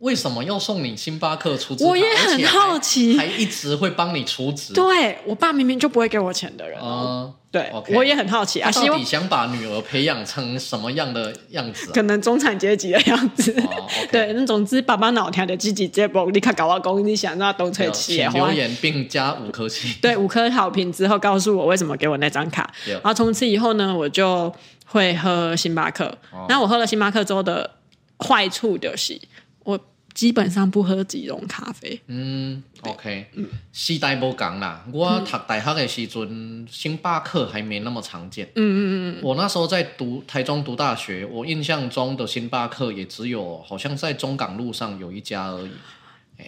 [0.00, 1.90] 为什么要送你星巴克储值卡？
[1.90, 4.72] 我也很好奇，还，还一直会帮你储值。
[4.72, 6.78] 对，我爸明明就不会给我钱的人。
[6.80, 7.96] 嗯，对，okay.
[7.96, 8.70] 我也很好奇啊。
[8.70, 11.92] 到底想把女儿培养成什么样的样子，啊？
[11.94, 13.52] 可能中产阶级的样子。
[13.60, 19.92] 哦 okay， 对，那总之爸爸脑条的积极接驳立刻搞到公，你想让他东吹西请留言并加五颗星。
[20.00, 22.72] 对，五颗好评之后告诉我为什么给我那张卡。
[22.86, 24.54] 然后从此以后呢，我就
[24.86, 26.16] 会喝星巴克。
[26.48, 27.68] 那、哦、我喝了星巴克之后的
[28.20, 29.18] 坏处就是我。
[30.18, 32.00] 基本上不喝即溶咖啡。
[32.08, 33.26] 嗯，OK，
[33.72, 34.84] 时代不同啦。
[34.92, 38.44] 我读大学的时阵、嗯，星巴克还没那么常见。
[38.56, 38.80] 嗯嗯
[39.14, 39.22] 嗯。
[39.22, 45.70] 我那时候在读台中读大学，我印象中的星巴克也只有好像在中港路上有一家而已。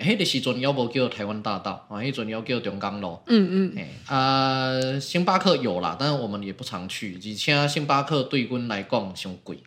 [0.03, 3.21] 迄个时阵要不叫台湾大道，啊，迄阵要叫中港路。
[3.27, 3.87] 嗯嗯。
[4.07, 9.61] 啊、呃，星巴克有啦，但是我们也不常去，而且星巴克对阮来讲太贵。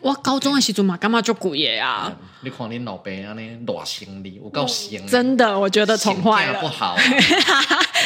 [0.00, 2.10] 我高中的时阵嘛，干嘛就贵耶啊？
[2.42, 5.06] 你看恁老爸安尼偌行李，我够行。
[5.06, 6.58] 真的，我觉得宠坏了。
[6.60, 6.96] 不好。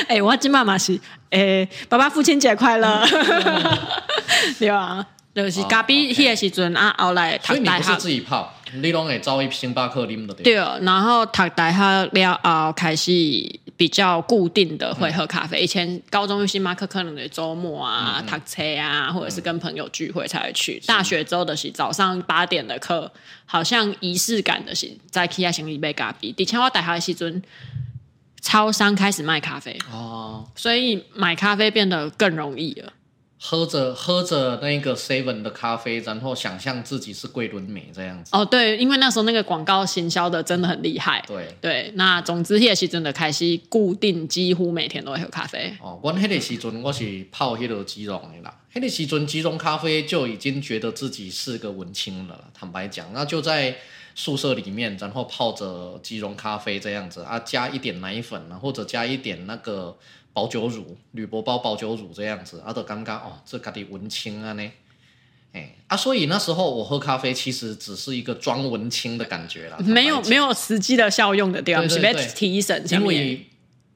[0.09, 0.94] 哎、欸，我今妈妈是，
[1.30, 3.07] 哎、欸，爸爸父亲节快乐。
[4.59, 10.35] 对啊，就是咖啡迄个时阵啊，后来所以你不是自己泡，你拢会找一星巴克啉的。
[10.35, 13.61] 对，然后读大学了后开始。
[13.76, 20.80] 比较固定的会喝咖啡，以前高中去星巴克可能得周末啊、搭车啊，或者是跟朋友聚会才会去。
[20.87, 23.10] 大学之后的是早上八点的课，
[23.44, 26.32] 好像仪式感的是在 Kia 行李杯咖啡。
[26.37, 27.42] 以前我大学的时阵，
[28.40, 32.92] 超商开始卖咖啡哦，所以买咖啡变得更容易了。
[33.46, 38.30] 喝着喝着那个 seven 的咖啡，然后想象自己是桂纶镁这样子。
[38.33, 41.22] 哦，对，因为那时候那个广告行销的真的很厉害。
[41.26, 45.76] 对对，那总之那个时阵的开始固定，几乎每天都会喝咖啡。
[45.83, 52.44] 哦，我那个时阵我是泡那个即溶的啦，那个时阵即溶咖啡就已经觉得自己是个文青了。
[52.54, 53.76] 坦白讲，那就在
[54.14, 59.94] 宿舍里面，然后泡着即溶咖啡这样子啊，加一点奶粉啊，或者加一点那个。
[60.35, 64.70] 保酒乳、铝箔包保酒乳这样子，啊，都刚刚哦，这家的文青啊呢，
[65.53, 72.85] 哎啊，所以那时候我喝咖啡其实只是一个装文青的感觉啦，没有没有实际的效用的地方，对对对，提神。
[72.90, 73.47] 因为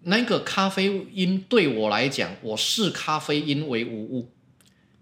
[0.02, 4.30] 那个咖啡因对我来讲，我视咖啡因为无物，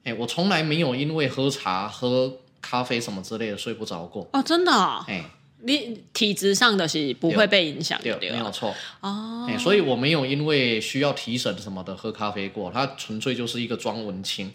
[0.03, 4.27] 哎，我从来没有因为喝茶、喝咖啡什么之类的睡不着过。
[4.33, 5.23] 哦，真的，哦，哎。
[5.67, 8.75] 你体质上的是不会被影响的，没有错。
[9.01, 9.59] 哦、欸。
[9.59, 14.53] 所以我没有因为需要提神什么的喝咖啡过，它纯粹就是一个装文青。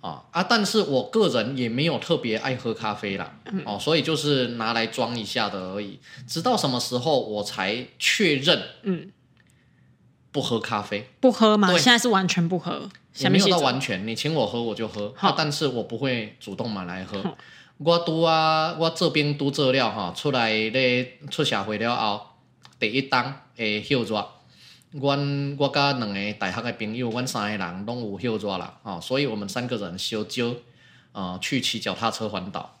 [0.00, 0.44] 啊啊！
[0.44, 3.34] 但是我个人也没有特别爱喝咖啡啦，
[3.64, 5.98] 哦、嗯，所以就是拿来装一下的而已。
[6.24, 9.10] 直到什么时候我才确认，嗯，
[10.30, 11.66] 不喝咖啡，不喝吗？
[11.66, 11.76] 对。
[11.76, 17.20] 现在是完全不喝，也没有到完全，你请我喝我就喝，啊、但是我不会主动买来喝。
[17.78, 22.26] 我拄啊，我这边拄做了哈，出来咧出社会了后，
[22.80, 24.26] 第一档会休热。
[24.90, 30.56] 阮我甲两个大学的朋友，阮三个人拢有休热啦，啊，所以我们三个人烧酒，
[31.12, 32.74] 啊，去骑脚踏车环岛。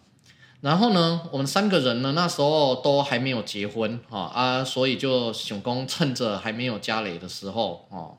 [0.62, 8.18] 然后呢，我们三个人呢，那时候都还没有结婚，吼啊，所以就想讲趁着还没有家累的时候，哦。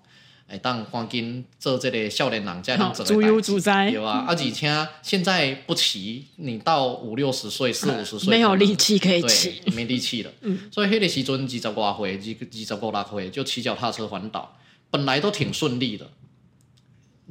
[0.51, 4.49] 哎，当黄金做这个少年郎，这样子自由自在有啊，而且
[5.03, 10.31] 现在不骑，你到五六十岁、四五十岁，没有力气可以骑，没力气了。
[10.41, 14.57] 嗯，所以那个时阵二十多岁、二二十五六岁就骑脚踏车环岛，
[14.89, 16.09] 本来都挺顺利的。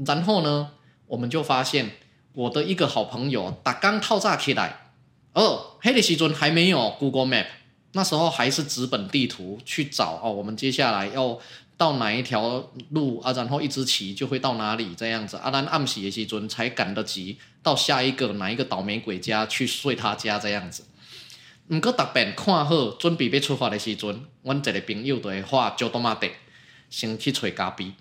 [0.07, 0.71] 然后呢，
[1.09, 1.91] 我们就发现
[2.35, 4.93] 我的一个好朋友打刚套炸起来，
[5.33, 7.47] 哦，那个时阵还没有 Google Map，
[7.95, 11.41] 那时候还是纸本地图去找哦，我们接下来要。
[11.79, 13.33] 到哪一条路啊？
[13.33, 15.37] 然后一直骑就会到哪里这样子。
[15.37, 20.85] 啊，咱暗时的时阵才赶得及到下一个哪一个倒霉鬼家去睡他家这样子。
[21.69, 26.29] 唔过特别看好准备要出发的时阵，阮一个朋友就会画酒多玛德，
[26.91, 27.93] 先去找咖啡。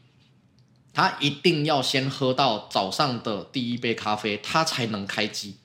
[0.92, 5.58] 他一定要先喝到早上的第一杯咖啡，他才能开机。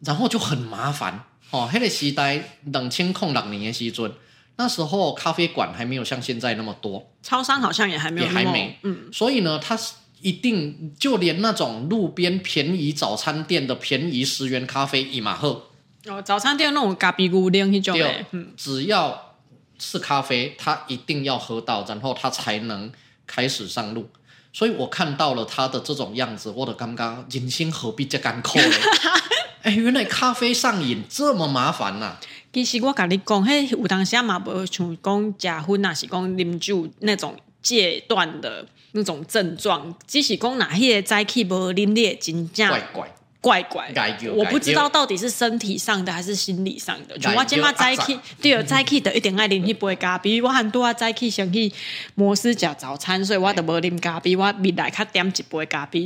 [0.00, 1.68] 然后就很麻烦哦。
[1.70, 4.10] 迄个时代两千零六年的时阵。
[4.58, 9.78] 那时候咖啡馆还没有像现在那么多，超商好像也还没有，也还没，嗯，所以呢，他
[10.20, 15.62] 一定就连那种路边便宜早餐店的便宜十元咖啡一马喝
[16.06, 17.96] 哦，早餐店那种咖啡古灵那种，
[18.32, 19.36] 嗯，只要
[19.78, 22.90] 是咖啡，他一定要喝到，然后他才能
[23.28, 24.10] 开始上路。
[24.52, 28.76] 所以我看到了他的这种样子，我的尴尬人心何必这干苦呢？
[29.62, 32.20] 哎，原来咖啡上瘾这么麻烦呐、啊！
[32.52, 43.08] 其实我跟你讲，嘿，有当时嘛无像讲食薰，那是讲啉酒那种戒断的那种症状，只是讲哪些早起无啉的真正怪怪
[43.40, 43.92] 怪怪，
[44.34, 47.20] 我不知道到底是身体上的还是心理上的。
[47.20, 50.42] 像我今嘛早起，对，早起就一定爱啉一杯咖啡。
[50.42, 51.70] 我很多啊早起先去
[52.14, 54.34] 摩斯食早餐，所以我都无啉咖啡。
[54.34, 56.00] 我未来较点一杯咖啡，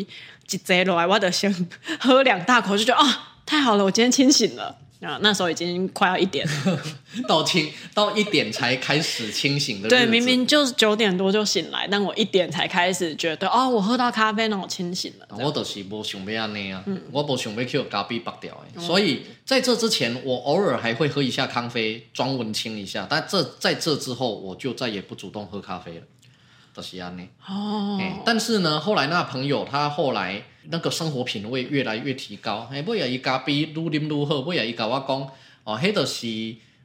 [0.51, 1.69] 一坐落来我就先
[2.01, 3.29] 喝两大口，就觉得啊。
[3.47, 5.19] 太好了，我今天清醒了啊！
[5.21, 6.81] 那时候已经快要一点了，
[7.27, 9.89] 到清到一点才开始清醒的。
[9.89, 15.27] 对，明明就是九点多就醒来，但我一点才开始觉得哦，我喝到咖啡，那我清醒了。
[15.39, 18.81] 我就是无想要安尼啊，嗯、我无想要去咖啡拔掉哎。
[18.81, 23.07] 所以在这之前，我偶尔还会喝一下咖啡，装文清一下。
[23.11, 26.03] 但这在这之后，我就再也不主动喝咖啡了。
[26.75, 35.31] 就是安尼哦，但是呢，后来那朋友他后来那个生活品味越来越提高，哎，不也伊咖啡愈啉愈好，不也伊甲我讲
[35.65, 36.27] 哦，迄个是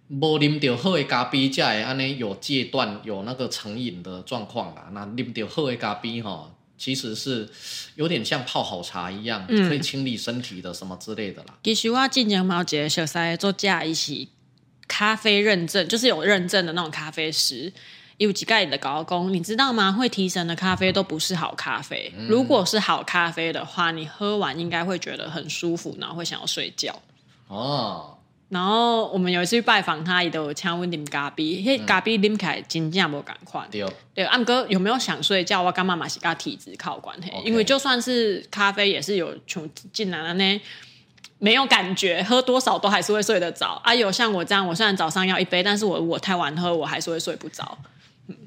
[0.10, 4.90] 无啉到好的咖啡才会安尼有戒断有那个成瘾的状况啦。
[4.92, 7.50] 那啉到好的咖啡哈，其实是
[7.96, 11.58] 有点像泡好茶一样，嗯、可以清理身体的什么之类的啦。
[11.64, 14.30] 其实我之前嘛有一个熟悉做假一起
[14.88, 17.72] 咖啡认证，就是有认证的那种咖啡师。
[18.18, 19.92] 有几盖的高工，你知道吗？
[19.92, 22.12] 会提神的咖啡都不是好咖啡。
[22.18, 27.00] 嗯、如果是好咖啡的话，你喝完应该会觉得很舒服，然后会想要睡觉。
[27.48, 28.14] 哦。
[28.50, 33.68] 然后我们有一次去拜访他，也都有请我啉咖啡，因为咖啡啉起来真正无同款。
[33.70, 33.86] 对。
[34.16, 35.62] 对，安哥有没有想睡觉？
[35.62, 40.62] 我干妈妈是跟体质靠关系因为就算是咖啡，也是有从进来了呢，
[41.40, 43.80] 没有感觉，喝多少都还是会睡得着。
[43.84, 47.78] 啊，有像我这样，我虽然早上要一杯，但是我我太晚喝，我还是会睡不着。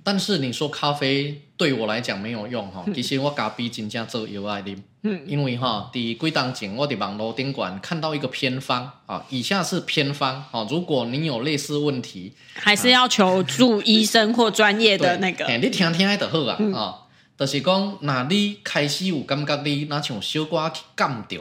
[0.05, 16.99] 但是你说咖啡对我来讲没有用哈， 其实我咖啡真正做有爱啉，嗯，因为哈，第一几当前我伫网络顶管看到一个偏方啊，以下是偏方啊，如果你有类似问题，还是要求助医生或专业的 那个，你听听就好啊，嗯、啊，
[17.39, 21.39] 就是讲，那你开始有感觉你那像小可感到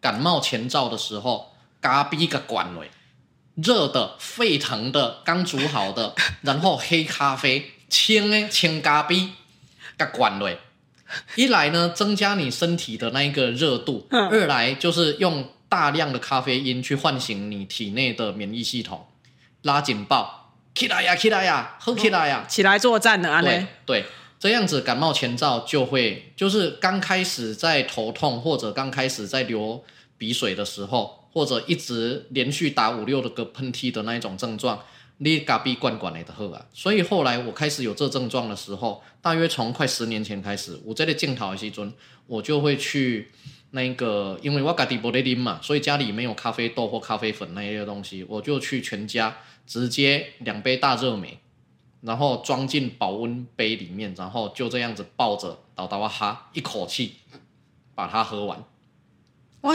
[0.00, 1.52] 感冒前兆的时候，
[1.82, 2.84] 咖啡个关落，
[3.56, 7.70] 热的沸腾的刚煮好的， 然后黑咖啡。
[7.92, 9.28] 清诶，清咖啡，
[9.98, 10.50] 甲灌落。
[11.36, 19.06] 一来呢，增加你身体的那一个热度；嗯、二来就是用大量的咖啡因去唤醒你体内的免疫系统，
[19.60, 23.42] 拉警报，起来呀，起来呀，喝起来呀，起来作战的啊！
[23.42, 24.06] 对对，
[24.40, 29.84] 这样子感冒前兆就会，就是刚开始在头痛或者刚开始在流
[30.16, 34.82] 鼻水的时候，或者一直连续打五六个喷嚏的那一种症状。
[35.24, 41.92] 你咖啡罐罐的喝啊，所以后来我开始有这症状的时候，大约从快十年前开始，我在那镜头的时阵，
[42.26, 43.30] 我就会去
[43.70, 51.38] 那个，因为我家己不得拎嘛，所以家里没有咖啡豆或咖啡粉那些东西，我就去全家直接两杯大热美，
[52.00, 57.14] 然后装进保温杯里面，然后就这样子抱着倒倒哈，一口气
[57.94, 58.64] 把它喝完。
[59.62, 59.72] 我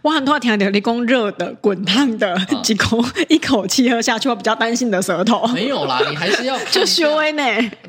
[0.00, 5.46] 我很多听到你讲热的、滚烫的，几口、嗯、一口气喝下去，我比较担心你的舌头。
[5.48, 7.42] 没有啦，你还是要 就修呢。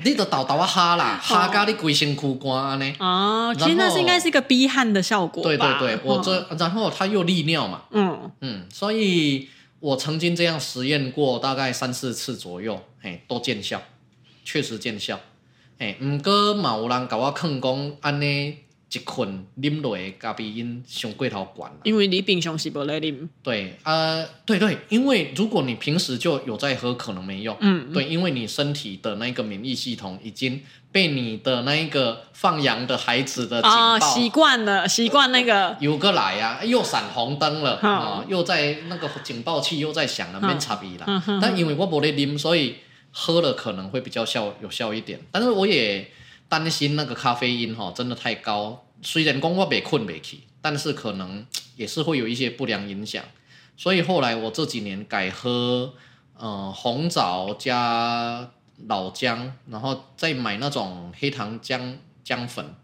[0.04, 2.94] 你的倒倒哈啦，哈咖你规身躯干呢。
[3.00, 5.48] 哦，其实那是应该是一个逼汗的效果吧。
[5.48, 7.84] 对对对，我这、嗯、然后它又利尿嘛。
[7.92, 9.48] 嗯嗯，所以
[9.80, 13.82] 我曾经这样实验过，大概三四次左右，嘿，都见效，
[14.44, 15.18] 确实见效。
[15.80, 18.58] 哎，唔过嘛有人跟我劝讲安呢。
[18.90, 23.28] 一困啉落的咖啡因上过头悬，因为你平常是不来啉。
[23.44, 27.58] 对，呃，对对，因为如果你平时就有在喝，可能没用。
[27.60, 41.24] 嗯，对，因为你身体的那个免疫系统已经被你的那一个放羊的孩子的啊习惯了，习惯那个有个来呀、啊，又闪红灯了啊、又在那个警报器又在响了，没差别了。
[41.42, 42.76] 但因为我不来啉，所以
[43.12, 45.20] 喝了可能会比较效有效一点。
[45.30, 46.10] 但是我也。
[46.50, 51.46] 担心那个咖啡因哈真的太高，虽然讲我别困别起，但是可能
[51.76, 53.24] 也是会有一些不良影响，
[53.76, 55.94] 所以后来我这几年改喝
[56.38, 58.50] 呃红枣加
[58.88, 62.76] 老姜，然后再买那种黑糖姜姜粉，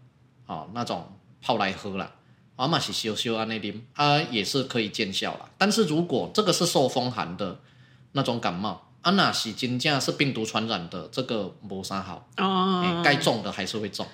[0.46, 2.12] 啊那种泡来喝了，
[2.56, 5.50] 阿玛是修修安内啉，啊也是可以见效了。
[5.56, 7.60] 但是如果这个是受风寒的
[8.12, 8.90] 那种感冒。
[9.04, 12.26] 啊，那是真正是病毒传染的，这个没啥好。
[12.38, 13.02] 哦。
[13.04, 14.06] 该中的还是会中，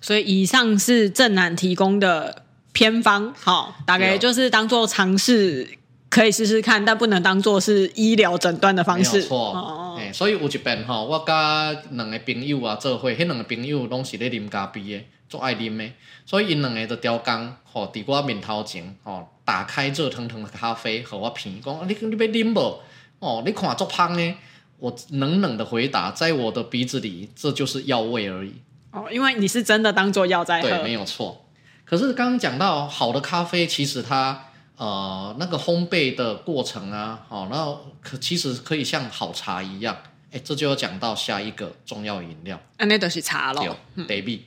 [0.00, 5.68] 所以以上是正南提供的偏方，好，大概就是当做尝试，
[6.08, 9.16] 可以试试看，但不能当做是医疗诊断的方式。
[9.16, 15.90] 没错，哦、所以有一遍哈，我甲两个朋友啊做伙，迄两个朋友拢是咧啉咖啡的，做爱啉的，
[16.24, 22.80] 所以因两个就调工，吼，伫我面头前，吼，打开热腾腾的咖啡，和我品，讲你你要啉无？
[23.26, 24.34] 哦，你看做胖呢？
[24.78, 28.54] 我冷冷的回答，在我的鼻子里，这就是药味而已。
[28.92, 30.68] 哦，因为你是真的当做药在喝。
[30.68, 31.44] 对，没有错。
[31.84, 34.44] 可是刚刚讲到好的咖啡，其实它
[34.76, 39.96] 呃那个烘焙的过程啊，好、哦，那可其实可以像好茶一样。
[40.30, 42.60] 哎，这就要讲到下一个重要饮料。
[42.76, 43.64] 啊那都是茶咯。
[43.64, 44.44] 茶米。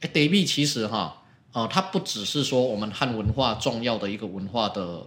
[0.00, 1.22] 哎，茶米其实哈，
[1.52, 5.06] 呃，它不只是说我们汉文化重要的一个文化的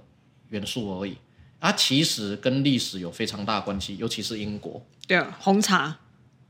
[0.50, 1.16] 元素而已。
[1.64, 4.86] 它其实跟历史有非常大关系，尤其是英国。
[5.08, 5.98] 对，红茶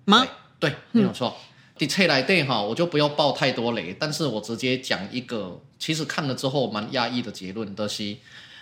[0.05, 0.25] 吗？
[0.59, 1.37] 对，对，没有错。
[1.77, 8.17] 的确来对哈，我就不要爆太多雷，但是我直接讲一个，其实看了之后蛮压抑的结论，就是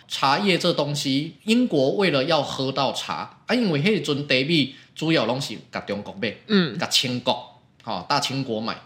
[0.09, 8.77] 茶叶这东西，英国为了要喝到茶，啊，因为那阵茶米主要拢是甲中国买，嗯，甲清国，哈，大清国买，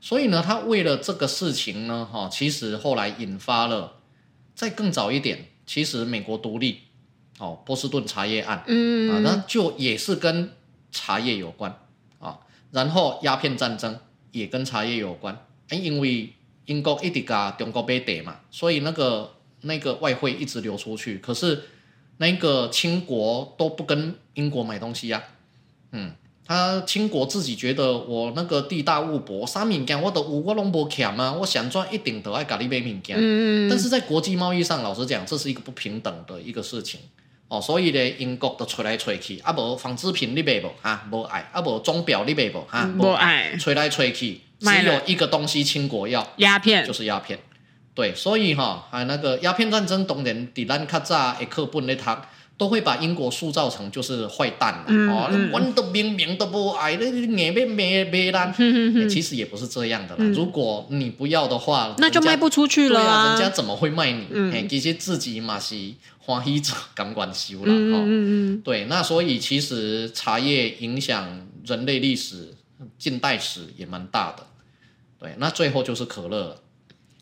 [0.00, 3.98] 所以呢，他为了这个事情呢，哈，其实后来引发了，
[4.54, 6.84] 再更早一点，其实美国独立。
[7.40, 10.50] 哦，波士顿茶叶案，嗯啊，那就也是跟
[10.92, 11.74] 茶叶有关
[12.18, 12.38] 啊。
[12.70, 13.98] 然后鸦片战争
[14.30, 16.34] 也跟茶叶有关，因为
[16.66, 19.32] 英国一直跟中国买茶嘛，所以那个
[19.62, 21.16] 那个外汇一直流出去。
[21.16, 21.62] 可是
[22.18, 25.24] 那个清国都不跟英国买东西呀、啊，
[25.92, 26.12] 嗯，
[26.46, 33.16] 他清国自己觉得我那个地大物博，啥物件我都有，我拢无欠啊，我想赚一定都爱甲你买物件。
[33.18, 37.00] 嗯，但是在国际贸易上，老实讲，这是一个不平等的一个事情。
[37.50, 40.72] 哦，所以咧，英国都吹来吹去，啊无纺织品你卖无？
[40.80, 42.64] 哈，无爱，啊无钟表你卖无？
[42.68, 47.36] 哈，无爱，吹来吹去，只有一个东西，清国要鸦片，就是鸦片。
[47.92, 52.04] 对，所以哈，啊那个鸦片战争，当然伫咱较早的课本咧读，
[52.60, 60.18] 都会把英国塑造成就是坏蛋、嗯、哦，我都明明都不爱，你硬要买买单，其实也不是这样的啦。
[60.18, 64.26] 嗯、如果你不要的话，那就卖不出去了啊，人家怎么会卖你？
[64.30, 65.74] 嗯，其实自己嘛是。
[66.22, 72.54] 欢喜者感官修了哈，嗯嗯对，那所以其实茶叶影响人类历史
[72.98, 74.46] 近代史也蛮大的，
[75.18, 76.56] 对，那最后就是可乐了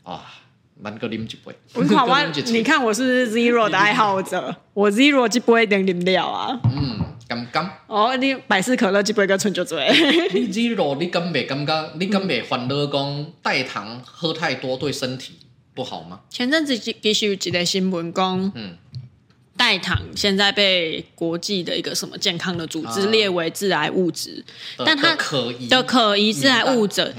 [0.02, 0.37] 啊，
[0.80, 1.54] 蛮个啉一杯。
[1.74, 2.16] 我看我，
[2.52, 6.58] 你看我是 Zero 的爱好者，我 Zero 就不会点饮料啊。
[6.64, 7.70] 嗯，敢敢。
[7.86, 9.88] 哦，你百事可乐就不会个纯就醉。
[10.32, 11.90] 你 Zero 你敢没感觉？
[11.98, 15.34] 你敢没烦恼讲代糖喝太多对身体
[15.74, 16.20] 不好吗？
[16.30, 18.76] 前阵子其实有一个新闻讲，嗯。
[19.56, 24.44] 代糖现在被国际的一个什么健康的组织列为致癌物质，
[24.76, 27.12] 啊、但它可疑的可疑致癌物质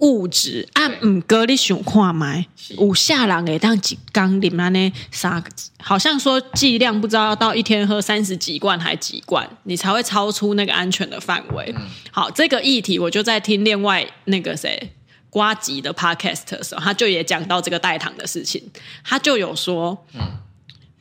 [0.00, 2.46] 物质啊，嗯，隔离熊化埋
[2.78, 4.92] 五下郎给当几缸里面呢？
[5.10, 5.42] 啥？
[5.80, 11.72] 好像说剂量不知道要到一天喝三十几罐还几罐，你才会超出那个安全的范围。
[11.76, 14.92] 嗯、好，这个议题我就在听另外那个谁
[15.30, 18.62] 瓜吉的 podcast 的时候，他就也讲到这个代糖的事情，
[19.04, 20.20] 他就有说，嗯。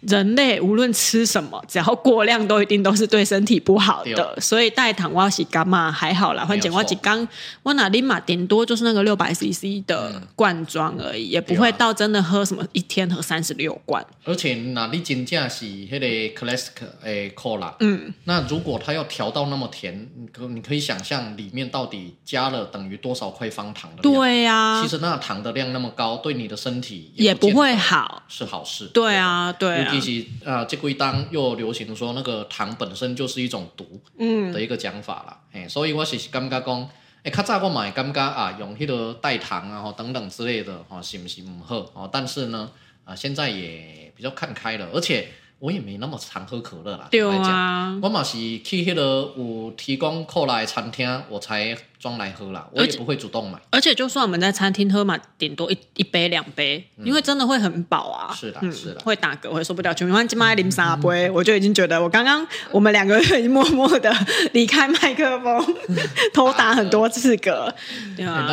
[0.07, 4.39] 人类无论吃什么，只要过量，都一定都是对身体不好的。
[4.39, 7.27] 所以代糖我是干嘛还好啦，反正我几缸
[7.63, 14.05] 我哪里嘛，顶多就是那个六百 CC 的罐装而已，嗯、也不会到真的喝什么一天喝三十六罐。
[14.23, 16.69] 而且那里真正是那个 classic
[17.01, 24.13] 诶 cola，嗯，那如果它要调到那么甜，你可你可以想象里面到底加了等于多少块方糖的量？
[24.13, 28.85] 对呀、啊，其实那糖的量那么高，对你的身体也不，也不会好，是好事。
[28.93, 29.94] 对啊，对啊。
[29.99, 35.39] 其实啊，这归当又流行说那个糖本身就是一种毒，嗯，的一个讲法啦。
[35.51, 36.89] 哎、嗯，所以我是感觉讲，
[37.23, 41.77] 哎，较早我买感觉啊，用迄个代糖啊，等等之类的，哈，是不是唔好？
[41.93, 42.69] 哦，但是呢，
[43.03, 45.27] 啊，现在也比较看开了，而且。
[45.59, 51.75] 我也没那么常喝可乐啦，对啊，我嘛是去迄个有提供可乐的餐厅，我才
[52.05, 53.57] 装来喝啦，我也不会主动买。
[53.71, 58.31] 而且就算我们在餐厅喝嘛，顶多一一杯两杯，嗯、因为真的会很饱啊。
[58.31, 59.91] 是的，嗯、是的，会打嗝，会受不了。
[59.91, 64.15] 全晚今晚啉三杯，我就已经觉得我刚刚我们两个人已经默默的
[64.53, 65.75] 离开麦克风，
[66.31, 67.73] 偷打很多次嗝，
[68.15, 68.47] 对啊。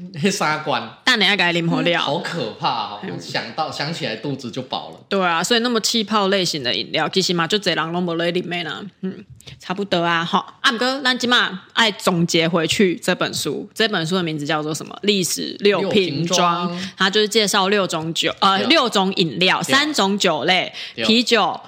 [0.22, 3.00] 那三罐，但你要改啉喝料，好可怕哦！
[3.20, 5.00] 想到想起来肚子就饱了。
[5.08, 8.80] 对啊，所以那么气泡类型的饮料，其实嘛就这人拢无在里面啦。
[9.02, 9.24] 嗯，
[9.58, 10.24] 差不多啊。
[10.24, 14.98] 好，阿姆哥，那今嘛爱总结回去这本书，这本书的名字叫做什么？
[15.02, 21.60] 历史六瓶装，它就是介绍六种酒，呃，六种饮料，三种酒类，啤酒。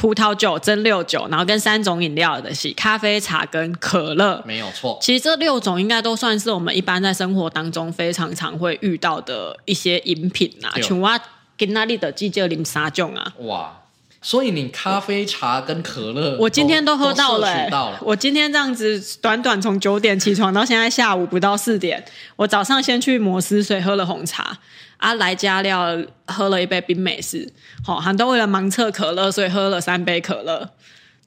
[0.00, 4.98] 葡萄酒、蒸馏酒，然后跟三种饮料的是咖啡、茶跟可乐，没有错。
[4.98, 10.72] 其实这六种应该都算是我们一般在生活当中非常常会遇到的一些饮品啊。
[10.80, 11.20] 请我
[11.58, 13.30] 今仔日就只叫啉三种啊。
[13.40, 13.78] 哇，
[14.22, 17.70] 所以你咖啡、茶跟可乐，我今天都喝到了，欸。
[17.70, 22.04] 到了我今天这样子短短从九点起床到现在下午不到四点，
[22.36, 24.58] 我早上先去摩斯水喝了红茶。
[24.98, 27.50] 啊，来加料喝了一杯冰美式，
[27.82, 30.72] 好，很多为了盲测可乐，所以喝了三杯可乐。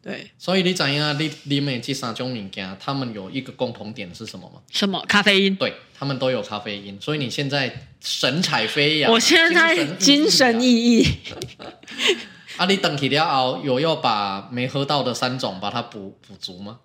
[0.04, 1.20] 对，所以你怎样？
[1.20, 4.62] 你你每这三种物件，他们有一个共同点是什么吗？
[4.70, 5.04] 什么？
[5.08, 5.56] 咖啡因。
[5.56, 11.08] 对，他们都有咖啡因，所以你现在神采飞扬，我现在精神奕奕。
[12.58, 16.80] 啊，你等起了后，有要把没喝到的三种把它补补足吗？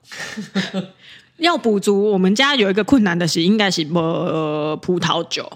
[1.39, 5.51] 要补足，我们家有一个困难的是，应该是呃葡萄酒。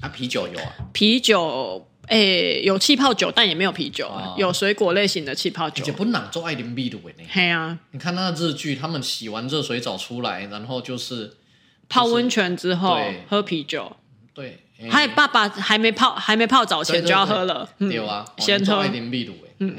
[0.00, 5.82] 啊，啤酒有啊，啤酒，诶、欸，有气泡酒，但也没有啤酒，哦、有水果类型的气泡酒。
[5.82, 7.24] 而且不难做爱啉啤的呢。
[7.30, 11.38] 嘿啊，你看那个日剧，他们洗完热水澡出来，然后就是
[11.88, 13.96] 泡温泉之后喝啤酒。
[14.34, 17.68] 对，还有爸爸还没泡，还没泡澡前就要喝了。
[17.78, 19.32] 对，对，对，嗯、啊，先喝爱啉啤的。
[19.58, 19.76] 嗯，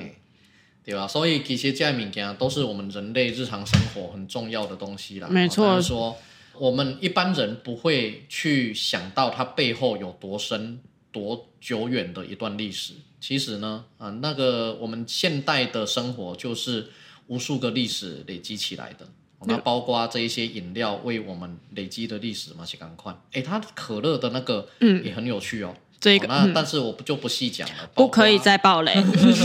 [0.84, 1.07] 对吧？
[1.07, 5.28] 所以其实这些物件都是我们人类日常生活很重要的东西啦。
[5.30, 5.82] 没错。
[5.82, 6.15] 说。
[6.59, 10.80] 我们一般人不会去想到它背后有多深、
[11.11, 12.93] 多久远的一段历史。
[13.21, 16.88] 其实呢，啊，那个我们现代的生活就是
[17.28, 19.07] 无数个历史累积起来的。
[19.45, 23.15] 那包括这一些饮料为我们累积的历史嘛，是赶快。
[23.34, 25.75] 哎，它可乐的那个，嗯，也很有趣哦。
[26.00, 28.93] 这个，那但是我就不细讲了，不可以再爆雷。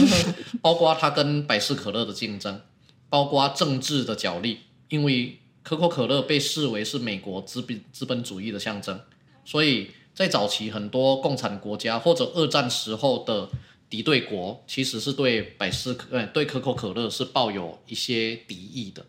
[0.60, 2.60] 包括它跟百事可乐的竞争，
[3.08, 5.38] 包括政治的角力，因为。
[5.64, 9.00] 可口可乐被视为是美国资本资本主义的象征，
[9.44, 13.48] 所以在早期很多共产国家或者二战时候的
[13.88, 19.06] 敌对国，其实是对百事可对可口可乐是抱有一些敌意的。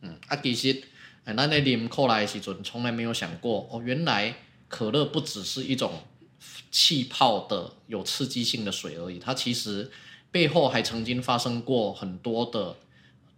[0.00, 0.82] 嗯，啊，其实
[1.24, 4.34] 哎，那那啉可乐的时阵从来没有想过哦，原来
[4.68, 5.92] 可乐不只是一种
[6.70, 9.90] 气泡的有刺激性的水而已，它其实
[10.30, 12.76] 背后还曾经发生过很多的。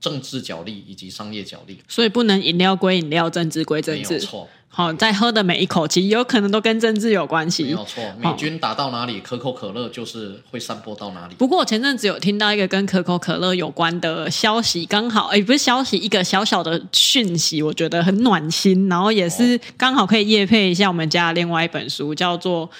[0.02, 4.08] 政治角力以及商业角力，所以不能饮料归饮料，政治归政治。
[4.08, 7.62] 没有错，好，在喝的每一口气，有可能都跟政治有关系。
[7.62, 11.36] 没有错，美军打到哪里，可口可乐就是会散播到哪里。
[11.36, 22.68] 不过我前阵子有听到一个跟可口可乐有关的消息，刚好，哎，不是消息，一个小小的讯息，我觉得很暖心，然后也是刚好可以夜配一下我们家另外一本书，叫做《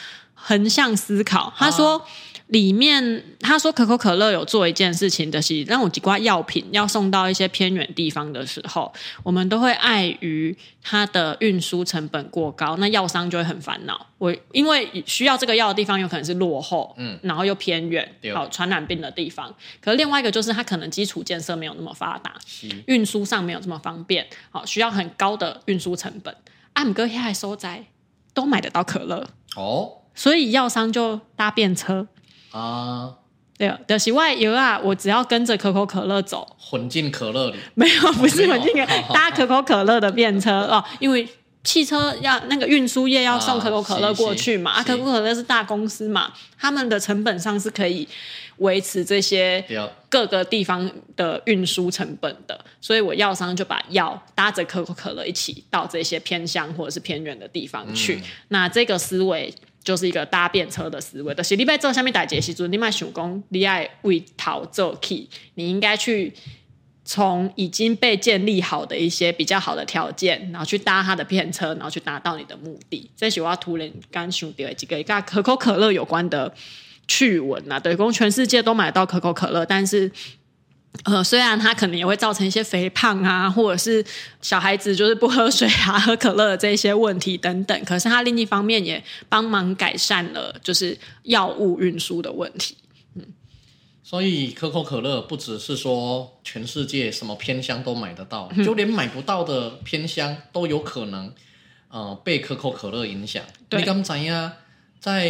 [0.42, 1.52] 横向思考》。
[1.58, 1.98] 他说。
[1.98, 2.04] 啊
[2.48, 14.06] 里面他说可口可乐有做一件事情的是，让我几罐药品要送到一些偏远地方的时候，我们都会碍于它的运输成本过高，那药商就会很烦恼。
[14.18, 19.54] 我因为需要这个药的地方有可能是落后，嗯，然后又偏远，好传染病的地方。
[19.80, 22.34] 可是另外一个就是它可能基础建设没有那么发达，
[22.84, 26.36] 运输上没有这么方便，好需要很高的运输成本。
[26.74, 27.86] 阿姆哥现在收在
[28.34, 29.26] 都买得到可乐
[29.56, 32.06] 哦，所以药商就搭便车。
[32.50, 33.14] 啊，
[33.56, 40.62] 对啊，的是外游啊，我只要跟着可口可乐走，混进可乐里，没有，不是混进可，搭可口可乐的便车。
[40.70, 41.26] 哦，因为
[41.64, 48.06] 汽车要那个运输业要送可口可乐过去嘛，啊，可口可乐是大公司嘛，他们的成本上是可以
[48.58, 49.64] 维持这些
[50.10, 58.16] 各个地方的运输成本的，所以我药商就把药搭着可口可乐一起到这些偏乡或者是偏远的地方去。
[58.16, 61.34] 嗯、那这个思维就是一个搭便车的思维。
[61.34, 66.32] 就是你在做下面打结时，你卖手工，你爱为逃做 key，你应该去。
[67.04, 73.10] 从已经被建立好的一些比较好的条件，然后去搭他的便车，然后去达到你的目的。
[73.16, 76.54] 这是我要突然刚想到几个跟可口可乐有关的
[77.08, 80.10] 趣闻啊，对，公全世界都买到可口可乐，但是
[81.04, 84.04] 呃，虽然它可能也会造成一些肥胖啊，或者是
[84.42, 92.76] 小孩子就是不喝水啊、 喝可乐的这些问题等等，可是它另一方面也帮忙改善了就是药物运输的问题。
[93.14, 93.24] 嗯
[94.04, 101.32] 所以可口可乐不只是说全世界什么偏乡都买得到，嗯、就连买不到的偏乡都有可能，
[101.88, 103.42] 呃，被可口可乐影响。
[103.70, 104.52] 对你刚才呀，
[105.00, 105.24] 在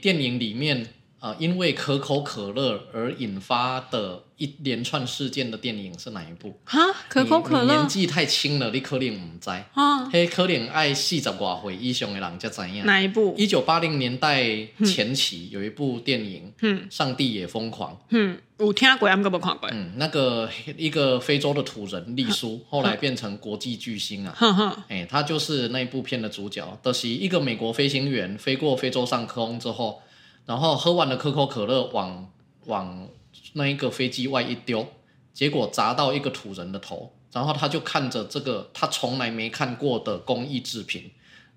[0.00, 0.86] 电影里面。
[1.22, 6.58] 啊、呃，因为可口可乐而引发的一连串事件的电影是哪一部？
[6.64, 9.48] 哈，可口可乐年纪太轻了，你可能唔知。
[9.48, 12.84] 啊，嘿，可能爱四十多岁以上的人才知影。
[12.84, 13.36] 哪一部？
[13.38, 14.44] 一九八零年代
[14.84, 17.96] 前期有一部电影，嗯，上帝也疯狂。
[18.08, 19.70] 嗯，有听过，还没看过。
[19.70, 24.34] 嗯，那个一个非洲的土人丽苏，后来变成国际巨星啊。
[24.36, 30.02] 哈哈，哎，他就是那一部片的主角，的、就是一个美国飞行员飞过非洲上空之后。
[30.44, 32.30] 然后喝完了可口可乐，往
[32.66, 33.08] 往
[33.54, 34.86] 那一个飞机外一丢，
[35.32, 41.10] 结果砸到一个土人的头，然后他就看着这个他从来没看过的工艺制品，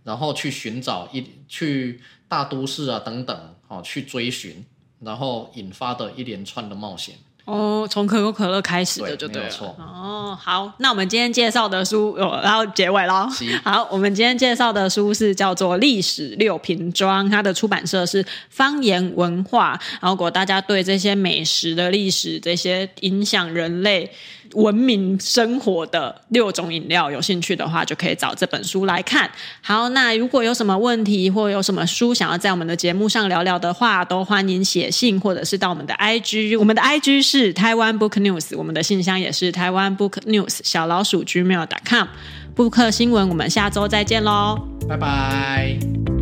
[0.03, 4.65] 然后去寻找一去大都市啊等等，哦，去追寻，
[4.99, 7.15] 然后引发的一连串的冒险。
[7.45, 9.49] 哦，从可口可乐开始的就对了。
[9.49, 13.27] 对，哦，好，那我们今天介绍的书，然后结尾喽。
[13.63, 19.79] 好，我们今天介绍的书是叫做《历史六瓶装》，它的出版社是方言文化。
[20.01, 24.11] 然后，如果大家对这些美食的历史，这些影响人类
[24.55, 29.29] 文明生活的六种饮料有兴趣的话，就可以找这本书来看。
[29.61, 37.55] 好，那如果有什么问题或有什么书想要在我们的节目上聊聊的话，都欢迎写信或者是到我们的 IG，我们的 IG 是。
[37.55, 42.07] 台湾 Book News，我们的信箱也是台湾 Book News 小老鼠 gmail.com。
[42.53, 46.14] 布克新闻，我们下周再见喽，拜拜。